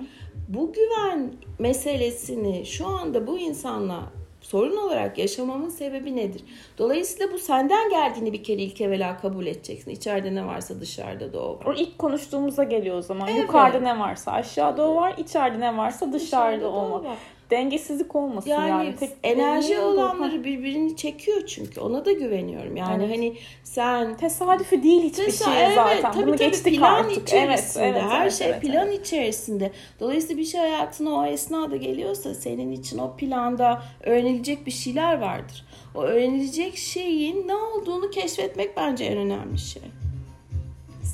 Bu 0.48 0.74
güven 0.74 1.34
meselesini 1.60 2.66
şu 2.66 2.88
anda 2.88 3.28
bu 3.28 3.38
insanla 3.38 4.00
sorun 4.42 4.78
olarak 4.78 5.18
yaşamamın 5.18 5.70
sebebi 5.70 6.16
nedir? 6.16 6.42
Dolayısıyla 6.78 7.34
bu 7.34 7.38
senden 7.40 7.90
geldiğini 7.90 8.34
bir 8.34 8.44
kere 8.44 8.62
ilk 8.62 8.82
evvela 8.82 9.18
kabul 9.18 9.46
edeceksin. 9.46 9.92
İçeride 9.92 10.36
ne 10.36 10.46
varsa 10.46 10.82
dışarıda 10.82 11.34
da 11.34 11.40
o 11.44 11.60
var. 11.60 11.66
O 11.66 11.74
ilk 11.74 11.98
konuştuğumuza 12.00 12.64
geliyor 12.64 12.98
o 12.98 13.02
zaman. 13.02 13.28
Evet. 13.28 13.40
Yukarıda 13.42 13.80
ne 13.80 14.00
varsa 14.00 14.32
aşağıda 14.32 14.88
o 14.90 14.96
var, 14.96 15.16
içeride 15.18 15.60
ne 15.60 15.78
varsa 15.78 16.14
dışarıda, 16.14 16.58
Dışarıda 16.58 16.70
o 16.70 17.04
var. 17.04 17.18
Dengesizlik 17.52 18.16
olmasın 18.16 18.50
yani. 18.50 18.70
Yani, 18.70 18.96
Tek 18.96 19.10
enerji 19.24 19.80
olanları 19.80 20.44
birbirini 20.44 20.96
çekiyor 20.96 21.46
çünkü. 21.48 21.82
Ona 21.82 22.06
da 22.06 22.12
güveniyorum. 22.12 22.76
Yani 22.76 23.04
Evet. 23.04 23.16
hani 23.18 23.36
sen 23.64 24.18
Tesadüfi 24.18 24.84
değil 24.84 25.04
hiçbir 25.04 25.24
Tesa- 25.24 25.44
şey 25.54 25.64
evet, 25.66 25.76
zaten. 25.76 26.02
tabii, 26.02 26.24
Bunu 26.28 26.36
tabii, 26.36 26.50
geçtik 26.50 26.78
plan 26.78 26.94
artık. 26.94 27.24
içerisinde. 27.24 27.86
Evet, 27.86 27.98
evet, 28.02 28.12
her 28.12 28.22
evet, 28.22 28.34
şey 28.34 28.48
evet, 28.48 28.62
plan 28.62 28.88
evet. 28.88 29.08
içerisinde. 29.08 29.72
Dolayısıyla 30.00 30.38
bir 30.38 30.46
şey 30.46 30.62
hayatına 30.62 31.14
o 31.14 31.26
esnada 31.26 31.76
geliyorsa 31.76 32.34
senin 32.36 32.72
için 32.72 32.98
o 32.98 33.16
planda 33.16 33.82
öğrenilecek 34.04 34.66
bir 34.66 34.72
şeyler 34.72 35.22
vardır. 35.22 35.66
O 35.96 36.02
öğrenilecek 36.02 36.78
şeyin 36.78 37.48
ne 37.48 37.56
olduğunu 37.56 38.10
keşfetmek 38.10 38.78
bence 38.78 39.06
en 39.06 39.18
önemli 39.18 39.58
şey. 39.58 39.82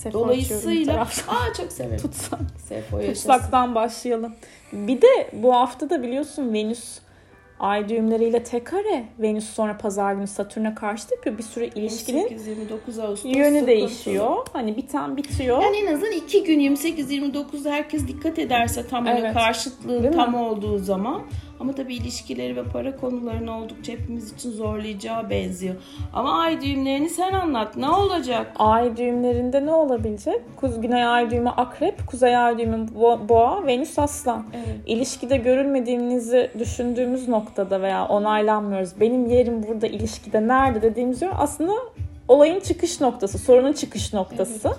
Sefo 0.03 0.19
Dolayısıyla 0.19 1.01
aa 1.27 1.53
çok 1.57 1.71
severim. 1.71 1.97
Tutsak. 2.01 2.39
Sefo. 2.67 3.01
Tutsaktan 3.01 3.75
başlayalım. 3.75 4.33
Bir 4.73 5.01
de 5.01 5.29
bu 5.33 5.55
hafta 5.55 5.89
da 5.89 6.03
biliyorsun 6.03 6.53
Venüs 6.53 6.99
ay 7.59 7.89
düğümleriyle 7.89 8.43
tek 8.43 8.67
kare. 8.67 9.03
Venüs 9.19 9.49
sonra 9.49 9.77
pazar 9.77 10.13
günü 10.13 10.27
Satürn'e 10.27 10.75
karşı 10.75 11.05
yapıyor. 11.15 11.37
Bir 11.37 11.43
sürü 11.43 11.65
ilişkinin 11.75 12.27
28-29 12.27 13.01
Ağustos 13.01 13.25
yönü 13.25 13.43
sıkıntılı. 13.45 13.67
değişiyor. 13.67 14.37
Hani 14.53 14.77
biten 14.77 15.17
bitiyor. 15.17 15.61
Yani 15.61 15.77
en 15.77 15.93
azından 15.93 16.11
iki 16.11 16.43
gün 16.43 16.59
28-29'da 16.75 17.71
herkes 17.71 18.07
dikkat 18.07 18.39
ederse 18.39 18.87
tam 18.87 19.05
böyle 19.05 19.19
Evet. 19.19 19.33
karşıtlığı 19.33 20.03
Değil 20.03 20.13
tam 20.13 20.31
mi? 20.31 20.37
olduğu 20.37 20.77
zaman 20.77 21.21
ama 21.61 21.73
tabii 21.73 21.95
ilişkileri 21.95 22.55
ve 22.55 22.63
para 22.63 22.95
konularını 22.97 23.57
oldukça 23.57 23.93
hepimiz 23.93 24.33
için 24.33 24.51
zorlayacağı 24.51 25.29
benziyor. 25.29 25.75
Ama 26.13 26.39
ay 26.39 26.61
düğümlerini 26.61 27.09
sen 27.09 27.33
anlat. 27.33 27.77
Ne 27.77 27.89
olacak? 27.89 28.51
Ay 28.59 28.97
düğümlerinde 28.97 29.65
ne 29.65 29.73
olabilecek? 29.73 30.41
Kuz 30.55 30.81
Güney 30.81 31.05
ay 31.05 31.31
düğümü 31.31 31.49
akrep, 31.49 32.07
kuzey 32.07 32.37
ay 32.37 32.57
düğümü 32.57 32.85
bo- 32.99 33.29
boğa, 33.29 33.65
Venüs 33.67 33.99
aslan. 33.99 34.45
Evet. 34.53 34.75
İlişkide 34.85 35.37
görülmediğimizi 35.37 36.51
düşündüğümüz 36.59 37.27
noktada 37.27 37.81
veya 37.81 38.05
onaylanmıyoruz. 38.07 38.99
Benim 38.99 39.25
yerim 39.29 39.63
burada 39.67 39.87
ilişkide 39.87 40.47
nerede 40.47 40.81
dediğimiz 40.81 41.21
yer 41.21 41.31
aslında 41.37 41.73
olayın 42.27 42.59
çıkış 42.59 43.01
noktası, 43.01 43.37
sorunun 43.37 43.73
çıkış 43.73 44.13
noktası. 44.13 44.71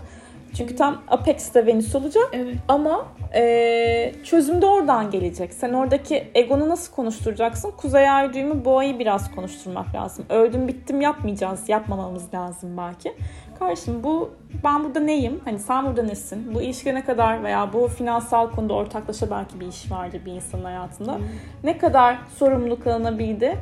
Çünkü 0.57 0.77
tam 0.77 1.03
Apex'te 1.09 1.67
Venüs 1.67 1.95
olacak 1.95 2.29
Evet. 2.33 2.57
ama 2.69 3.07
e, 3.35 4.12
çözüm 4.25 4.62
de 4.62 4.67
oradan 4.67 5.11
gelecek. 5.11 5.55
Sen 5.55 5.73
oradaki 5.73 6.31
egonu 6.35 6.69
nasıl 6.69 6.95
konuşturacaksın? 6.95 7.71
Kuzey 7.71 8.11
ay 8.11 8.33
düğümü 8.35 8.65
boğayı 8.65 8.99
biraz 8.99 9.35
konuşturmak 9.35 9.95
lazım. 9.95 10.25
Öldüm 10.29 10.69
bittim 10.69 11.01
yapmayacağız, 11.01 11.69
yapmamamız 11.69 12.35
lazım 12.35 12.77
belki. 12.77 13.15
Kardeşim 13.59 14.05
bu 14.05 14.31
ben 14.65 14.85
burada 14.85 15.01
neyim? 15.01 15.41
Hani 15.45 15.59
sen 15.59 15.87
burada 15.87 16.03
nesin? 16.03 16.55
Bu 16.55 16.62
ilişki 16.62 16.95
ne 16.95 17.05
kadar 17.05 17.45
veya 17.45 17.73
bu 17.73 17.88
finansal 17.88 18.51
konuda 18.51 18.75
ortaklaşa 18.75 19.31
belki 19.31 19.61
bir 19.61 19.67
iş 19.67 19.91
vardır 19.91 20.21
bir 20.27 20.33
insanın 20.33 20.65
hayatında. 20.65 21.19
Ne 21.65 21.79
kadar 21.79 22.19
sorumluluk 22.38 22.87
alınabildi? 22.87 23.59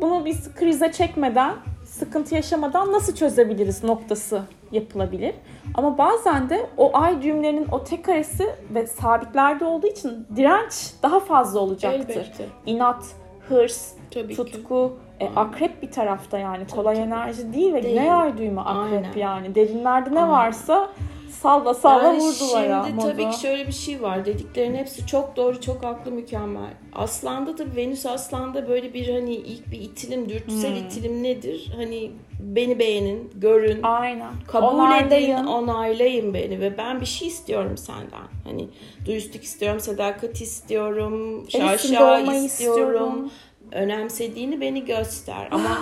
Bunu 0.00 0.24
biz 0.24 0.54
krize 0.54 0.92
çekmeden, 0.92 1.54
sıkıntı 1.92 2.34
yaşamadan 2.34 2.92
nasıl 2.92 3.14
çözebiliriz 3.14 3.84
noktası 3.84 4.42
yapılabilir. 4.72 5.34
Ama 5.74 5.98
bazen 5.98 6.50
de 6.50 6.66
o 6.76 6.90
ay 6.96 7.22
düğümlerinin 7.22 7.66
o 7.72 7.84
tek 7.84 8.04
karesi 8.04 8.50
ve 8.74 8.86
sabitlerde 8.86 9.64
olduğu 9.64 9.86
için 9.86 10.26
direnç 10.36 10.90
daha 11.02 11.20
fazla 11.20 11.60
olacaktır. 11.60 12.00
Elbette. 12.16 12.46
İnat, 12.66 13.04
hırs, 13.48 13.92
Tabii 14.10 14.28
ki. 14.28 14.36
tutku, 14.36 14.92
e, 15.20 15.28
akrep 15.36 15.82
bir 15.82 15.90
tarafta 15.90 16.38
yani 16.38 16.66
kolay 16.66 16.94
tabii. 16.94 17.04
enerji 17.06 17.52
değil 17.52 17.74
ve 17.74 17.82
Değil. 17.82 17.94
güney 17.94 18.12
ay 18.12 18.38
düğümü 18.38 18.60
akrep 18.60 19.04
Aynen. 19.04 19.18
yani. 19.18 19.54
Derinlerde 19.54 20.14
ne 20.14 20.18
Aynen. 20.18 20.30
varsa 20.32 20.88
salla 21.40 21.74
salla 21.74 22.02
Yani 22.02 22.18
vurdular 22.20 22.64
ya. 22.68 22.84
şimdi 22.88 23.02
tabii 23.02 23.30
ki 23.30 23.40
şöyle 23.40 23.66
bir 23.66 23.72
şey 23.72 24.02
var. 24.02 24.24
Dediklerin 24.24 24.74
hepsi 24.74 25.06
çok 25.06 25.36
doğru, 25.36 25.60
çok 25.60 25.84
haklı, 25.84 26.10
mükemmel. 26.10 26.70
Aslan'da 26.92 27.58
da 27.58 27.64
Venüs 27.76 28.06
Aslan'da 28.06 28.68
böyle 28.68 28.94
bir 28.94 29.08
hani 29.14 29.34
ilk 29.34 29.70
bir 29.70 29.80
itilim, 29.80 30.28
dürtüsel 30.28 30.70
Hmm. 30.70 30.86
itilim 30.86 31.22
nedir? 31.22 31.72
Hani 31.76 32.10
beni 32.40 32.78
beğenin, 32.78 33.30
görün, 33.34 33.82
Aynen. 33.82 34.30
kabul 34.48 34.66
Onaylayın. 34.66 35.36
edin, 35.36 35.44
onaylayın 35.46 36.34
beni 36.34 36.60
ve 36.60 36.78
ben 36.78 37.00
bir 37.00 37.06
şey 37.06 37.28
istiyorum 37.28 37.76
senden. 37.78 38.26
Hani 38.44 38.68
dürüstlük 39.06 39.44
istiyorum, 39.44 39.80
sadakat 39.80 40.40
istiyorum, 40.40 41.44
şaşa 41.50 41.74
istiyorum. 41.74 42.44
istiyorum. 42.44 43.30
Önemsediğini 43.72 44.60
beni 44.60 44.84
göster. 44.84 45.48
Ama 45.50 45.78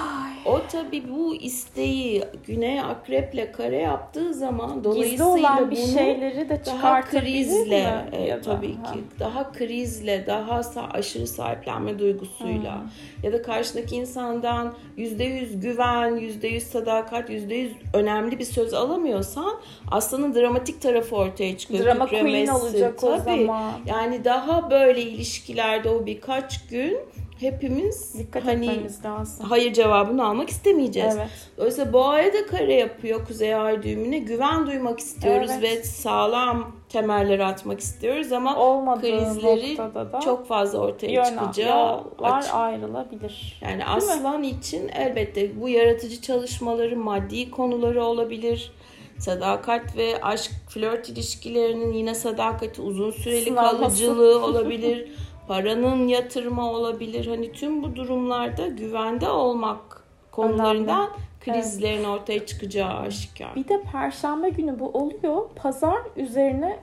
o 0.46 0.60
tabii 0.72 1.02
bu 1.08 1.34
isteği 1.34 2.24
Güney 2.46 2.80
Akrep'le 2.80 3.52
kare 3.52 3.76
yaptığı 3.76 4.34
zaman 4.34 4.84
dolayısıyla 4.84 5.26
olan 5.26 5.70
bir 5.70 5.76
bunu 5.76 5.86
şeyleri 5.86 6.48
de 6.48 6.60
daha 6.66 7.00
krizle 7.00 7.84
mi? 8.12 8.16
e, 8.16 8.40
tabii 8.40 8.74
Ha. 8.84 8.92
ki 8.92 8.98
daha 9.18 9.52
krizle 9.52 10.24
daha 10.26 10.60
aşırı 10.92 11.26
sahiplenme 11.26 11.98
duygusuyla 11.98 12.80
ya 13.22 13.32
da 13.32 13.42
karşıdaki 13.42 13.96
insandan 13.96 14.74
yüzde 14.96 15.24
yüz 15.24 15.60
güven 15.60 16.16
yüzde 16.16 16.48
yüz 16.48 16.62
sadakat 16.62 17.30
yüzde 17.30 17.54
yüz 17.54 17.72
önemli 17.94 18.38
bir 18.38 18.44
söz 18.44 18.74
alamıyorsan 18.74 19.60
aslanın 19.90 20.34
dramatik 20.34 20.82
tarafı 20.82 21.16
ortaya 21.16 21.58
çıkıyor. 21.58 21.84
Drama 21.84 22.06
queen 22.06 22.46
olacak 22.46 23.04
o 23.04 23.16
Tabii. 23.16 23.22
zaman. 23.44 23.72
Yani 23.86 24.24
daha 24.24 24.70
böyle 24.70 25.02
ilişkilerde 25.02 25.88
o 25.88 26.06
birkaç 26.06 26.66
gün 26.66 26.98
hepimiz 27.40 28.18
Dikkat 28.18 28.44
hani 28.44 28.66
etmemiz 28.70 29.04
lazım. 29.04 29.46
hayır 29.48 29.72
cevabını 29.72 30.26
almak 30.26 30.48
istemeyeceğiz. 30.50 31.14
Evet. 31.18 31.28
Dolayısıyla 31.58 31.92
boğaya 31.92 32.32
da 32.32 32.46
kare 32.46 32.74
yapıyor 32.74 33.26
Kuzey 33.26 33.54
Ay 33.54 33.82
düğümüne. 33.82 34.18
Güven 34.18 34.66
duymak 34.66 34.98
istiyoruz 35.00 35.50
Evet. 35.52 35.62
ve 35.62 35.82
sağlam 35.84 36.72
temelleri 36.88 37.44
atmak 37.44 37.80
istiyoruz 37.80 38.32
ama 38.32 38.56
Olmadığı 38.56 39.00
krizleri 39.00 39.78
da 39.78 40.20
çok 40.24 40.46
fazla 40.48 40.78
ortaya 40.78 41.12
yön, 41.12 41.24
çıkacağı 41.24 42.00
açık. 42.22 42.54
ayrılabilir. 42.54 43.58
Yani 43.62 43.76
mi? 43.76 43.84
aslan 43.84 44.42
için 44.42 44.88
elbette 44.88 45.60
bu 45.60 45.68
yaratıcı 45.68 46.20
çalışmaları 46.20 46.96
maddi 46.96 47.50
konuları 47.50 48.04
olabilir. 48.04 48.72
Sadakat 49.18 49.96
ve 49.96 50.22
aşk 50.22 50.50
flört 50.68 51.08
ilişkilerinin 51.08 51.92
yine 51.92 52.14
sadakati 52.14 52.82
uzun 52.82 53.10
süreli 53.10 53.44
Sınanması. 53.44 53.78
kalıcılığı 53.80 54.44
olabilir. 54.44 55.08
Paranın 55.50 56.08
yatırma 56.08 56.70
olabilir. 56.70 57.26
Hani 57.26 57.52
tüm 57.52 57.82
bu 57.82 57.96
durumlarda 57.96 58.66
güvende 58.66 59.28
olmak 59.28 60.04
konularından 60.30 61.10
krizlerin 61.40 62.04
ortaya 62.04 62.46
çıkacağı 62.46 62.98
aşikar. 62.98 63.54
Bir 63.56 63.68
de 63.68 63.82
perşembe 63.92 64.48
günü 64.48 64.78
bu 64.78 64.88
oluyor. 64.88 65.48
Pazar 65.56 65.98
üzerine 66.16 66.80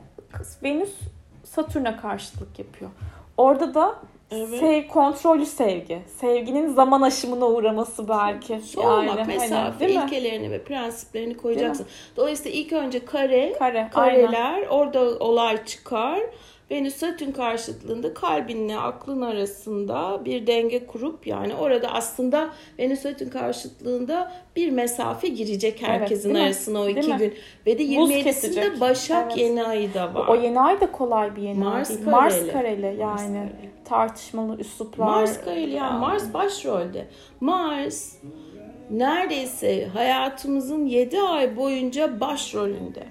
Venüs 0.63 0.93
Satürn'e 1.43 1.97
karşılık 1.97 2.59
yapıyor. 2.59 2.91
Orada 3.37 3.73
da 3.73 3.95
Evet. 4.31 4.59
sev, 4.59 4.87
kontrollü 4.87 5.45
sevgi. 5.45 6.01
Sevginin 6.07 6.67
zaman 6.67 7.01
aşımına 7.01 7.45
uğraması 7.45 8.09
belki. 8.09 8.61
Olmak, 8.77 9.19
hani, 9.19 9.27
mesafe, 9.27 9.87
mi? 9.87 9.93
ilkelerini 9.93 10.51
ve 10.51 10.63
prensiplerini 10.63 11.37
koyacaksın. 11.37 11.85
Dolayısıyla 12.17 12.57
ilk 12.57 12.73
önce 12.73 13.05
kare, 13.05 13.53
Kare, 13.59 13.89
kareler, 13.93 14.67
orada 14.67 15.19
olay 15.19 15.65
çıkar. 15.65 16.19
Venüs 16.71 16.95
Satürn 16.95 17.31
karşıtlığında 17.31 18.13
kalbinle 18.13 18.77
aklın 18.77 19.21
arasında 19.21 20.25
bir 20.25 20.47
denge 20.47 20.85
kurup 20.87 21.27
yani 21.27 21.55
orada 21.55 21.87
aslında 21.93 22.49
Venüs 22.79 22.99
Satürn 23.01 23.29
karşıtlığında 23.29 24.31
bir 24.55 24.69
mesafe 24.71 25.27
girecek 25.27 25.81
herkesin 25.81 26.23
değil 26.29 26.35
mi? 26.39 26.45
arasına 26.45 26.79
o 26.81 26.85
Değil 26.85 26.97
iki 26.97 27.07
mi? 27.11 27.17
gün. 27.17 27.33
Ve 27.65 27.79
de 27.79 27.83
Buz 27.83 28.11
27'sinde 28.11 28.23
kesecek. 28.23 28.79
Başak 28.79 29.25
Evet. 29.27 29.37
yeni 29.37 29.63
ayı 29.63 29.93
da 29.93 30.13
var. 30.13 30.27
O 30.27 30.35
yeni 30.35 30.59
ay 30.59 30.81
da 30.81 30.91
kolay 30.91 31.35
bir 31.35 31.41
yeni 31.41 31.59
Mars 31.59 31.89
ay 31.91 31.97
değil. 31.97 32.05
kareli. 32.05 32.21
Mars 32.21 32.51
kareli 32.53 32.85
yani. 32.85 33.01
Mars 33.03 33.21
kareli. 33.27 33.69
Tartışmalı 33.85 34.57
üsluplar. 34.57 35.05
Mars 35.05 35.41
kareli 35.41 35.73
yani 35.75 35.99
Mars 35.99 36.33
başrolde. 36.33 37.07
Mars 37.41 38.13
neredeyse 38.91 39.85
hayatımızın 39.85 40.85
7 40.85 41.21
ay 41.21 41.57
boyunca 41.57 42.19
başrolünde. 42.19 43.03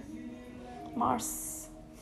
Mars. 0.96 1.45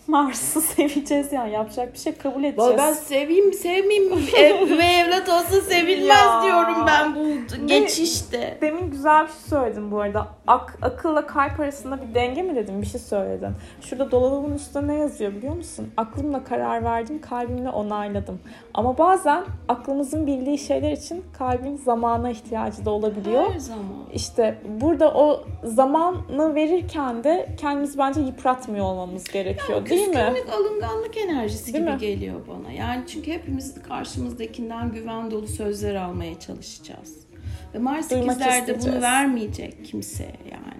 Mars'ı 0.07 0.61
seveceğiz 0.77 1.33
yani. 1.33 1.53
Yapacak 1.53 1.93
bir 1.95 1.99
şey 1.99 2.15
kabul 2.15 2.45
edeceğiz. 2.45 2.59
Vallahi 2.59 2.79
ben 2.79 2.93
seveyim 2.93 3.53
sevmeyeyim? 3.53 4.13
Ev, 4.39 4.69
üvey 4.69 5.01
evlat 5.01 5.29
olsa 5.29 5.61
sevilmez 5.61 6.09
Ya. 6.19 6.43
diyorum 6.43 6.87
ben 6.87 7.15
bu 7.15 7.67
geçişte. 7.67 8.59
Demin 8.61 8.91
güzel 8.91 9.23
bir 9.23 9.29
şey 9.29 9.37
söyledin 9.49 9.91
bu 9.91 10.01
arada. 10.01 10.27
Ak- 10.47 10.79
akılla 10.83 11.27
kalp 11.27 11.61
arasında 11.61 11.99
bir 12.09 12.15
denge 12.15 12.43
mi 12.43 12.57
dedim? 12.57 12.83
Bir 12.83 12.87
şey 12.87 13.01
söyledin. 13.01 13.51
Şurada 13.81 14.11
dolabımın 14.11 14.55
üstünde 14.57 14.89
ne 14.89 14.95
yazıyor 14.95 15.33
biliyor 15.35 15.55
musun? 15.57 15.93
Aklımla 15.97 16.45
karar 16.45 16.85
verdim, 16.85 17.21
kalbimle 17.21 17.71
onayladım. 17.71 18.41
Ama 18.75 18.99
bazen 18.99 19.45
aklımızın 19.69 20.27
bildiği 20.27 20.59
şeyler 20.59 20.93
için 20.93 21.25
kalbin 21.39 21.77
zamana 21.77 22.31
ihtiyacı 22.31 22.85
da 22.85 22.91
olabiliyor. 22.91 23.51
Her 23.53 23.59
zaman. 23.59 23.85
İşte 24.15 24.59
burada 24.81 25.15
o 25.15 25.45
zamanı 25.65 26.55
verirken 26.55 27.25
de 27.25 27.49
kendimizi 27.61 27.99
bence 27.99 28.21
yıpratmıyor 28.21 28.85
olmamız 28.85 29.25
gerekiyor 29.25 29.85
değil 29.97 30.09
mi? 30.09 30.15
Küskünlük, 30.15 30.49
alınganlık 30.49 31.17
enerjisi 31.17 31.73
Değil 31.73 31.85
gibi 31.85 31.93
mi? 31.95 32.01
geliyor 32.01 32.41
bana. 32.49 32.73
Yani 32.73 33.05
çünkü 33.07 33.33
hepimiz 33.33 33.83
karşımızdakinden 33.83 34.93
güven 34.93 35.31
dolu 35.31 35.47
sözler 35.47 35.95
almaya 35.95 36.41
çalışacağız. 36.41 37.17
Ve 37.75 37.79
Mars 37.79 38.11
Duymak 38.11 38.37
ikizler 38.37 38.63
de 38.63 38.67
bunu 38.67 38.77
isteyeceğiz. 38.77 39.03
vermeyecek 39.03 39.85
kimseye 39.85 40.37
yani. 40.53 40.75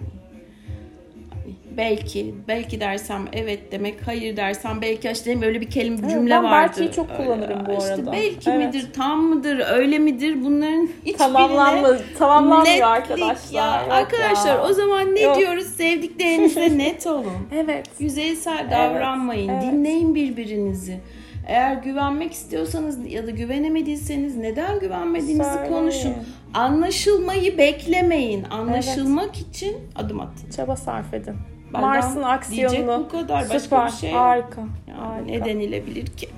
Belki, 1.77 2.35
belki 2.49 2.81
dersem 2.81 3.25
evet 3.33 3.73
demek, 3.73 3.95
hayır 4.07 4.37
dersem 4.37 4.83
belki 4.83 5.11
işte 5.11 5.39
öyle 5.47 5.61
bir 5.61 5.71
kelime 5.71 5.97
Evet, 6.01 6.11
cümle 6.11 6.31
ben 6.31 6.45
vardı. 6.45 6.71
belkiyi 6.71 6.93
çok 6.93 7.17
kullanırım 7.17 7.67
bu 7.67 7.73
İşte 7.73 7.95
arada. 7.95 8.13
belki 8.13 8.51
Evet. 8.51 8.67
midir, 8.75 8.93
tam 8.93 9.21
mıdır, 9.23 9.63
öyle 9.73 9.99
midir 9.99 10.45
bunların 10.45 10.89
hiçbirine 10.99 11.17
Tamamlanma, 11.19 11.89
tamamlanmıyor 12.19 12.65
netlik 12.67 12.85
arkadaşlar. 12.85 13.53
Ya. 13.53 13.83
Yok 13.83 13.93
Arkadaşlar 13.93 14.55
ya. 14.55 14.63
o 14.65 14.73
zaman 14.73 15.15
ne 15.15 15.21
Yok. 15.21 15.39
diyoruz? 15.39 15.67
Sevdiklerinize 15.67 16.79
net 16.79 17.07
olun. 17.07 17.33
Evet. 17.55 17.87
Yüzeysel 17.99 18.71
davranmayın. 18.71 19.49
evet. 19.49 19.63
Dinleyin 19.63 20.15
birbirinizi. 20.15 21.01
Eğer 21.49 21.75
güvenmek 21.75 22.33
istiyorsanız 22.33 23.13
ya 23.13 23.27
da 23.27 23.31
güvenemediyseniz 23.31 24.37
neden 24.37 24.81
güvenmediğinizi 24.81 25.51
Söyleyin. 25.53 25.73
konuşun. 25.73 26.15
Anlaşılmayı 26.55 27.59
beklemeyin. 27.59 28.45
Anlaşılmak 28.51 29.37
için 29.37 29.77
adım 29.97 30.21
atın. 30.21 30.51
Çaba 30.57 30.77
sarf 30.77 31.15
edin. 31.15 31.35
Mars'ın 31.81 32.23
aksiyonunu. 32.23 32.77
diyecek 32.77 32.99
bu 32.99 33.09
kadar. 33.09 33.41
Başka 33.43 33.61
Süper. 33.61 33.87
bir 33.87 33.93
şey. 33.93 34.13
Harika. 34.13 34.61
Yani 34.89 34.99
Harika. 35.01 35.25
ne 35.31 35.45
denilebilir 35.45 36.07
ki? 36.07 36.29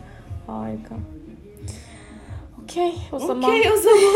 Harika. 0.47 0.95
Okey 2.65 2.93
o 3.13 3.19
zaman 3.19 3.43
Okey 3.51 3.73
o 3.73 3.77
zaman. 3.77 4.15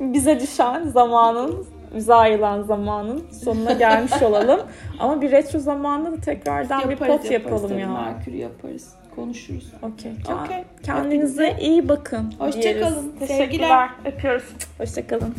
bize 0.14 0.40
düşen 0.40 0.82
zamanın 0.88 1.66
bize 1.94 2.14
ayrılan 2.14 2.62
zamanın 2.62 3.24
sonuna 3.44 3.72
gelmiş 3.72 4.12
olalım. 4.22 4.60
Ama 4.98 5.22
bir 5.22 5.30
retro 5.30 5.58
zamanında 5.58 6.12
da 6.12 6.20
tekrardan 6.20 6.90
bir 6.90 6.96
pot 6.96 7.30
yapalım 7.30 7.68
tabii. 7.68 7.80
ya. 7.80 7.88
Merkür 7.88 8.32
yaparız. 8.32 8.88
Konuşuruz. 9.16 9.72
Okey. 9.82 10.12
Okey. 10.44 10.64
Kendinize 10.82 11.44
Hepinize 11.46 11.66
iyi 11.66 11.88
bakın. 11.88 12.34
Hoşça 12.38 12.62
diyoruz. 12.62 12.80
kalın. 12.80 13.12
Teşekkürler. 13.18 13.38
Sevgiler. 13.46 13.88
Öpüyoruz. 14.04 14.44
Hoşçakalın. 14.78 15.34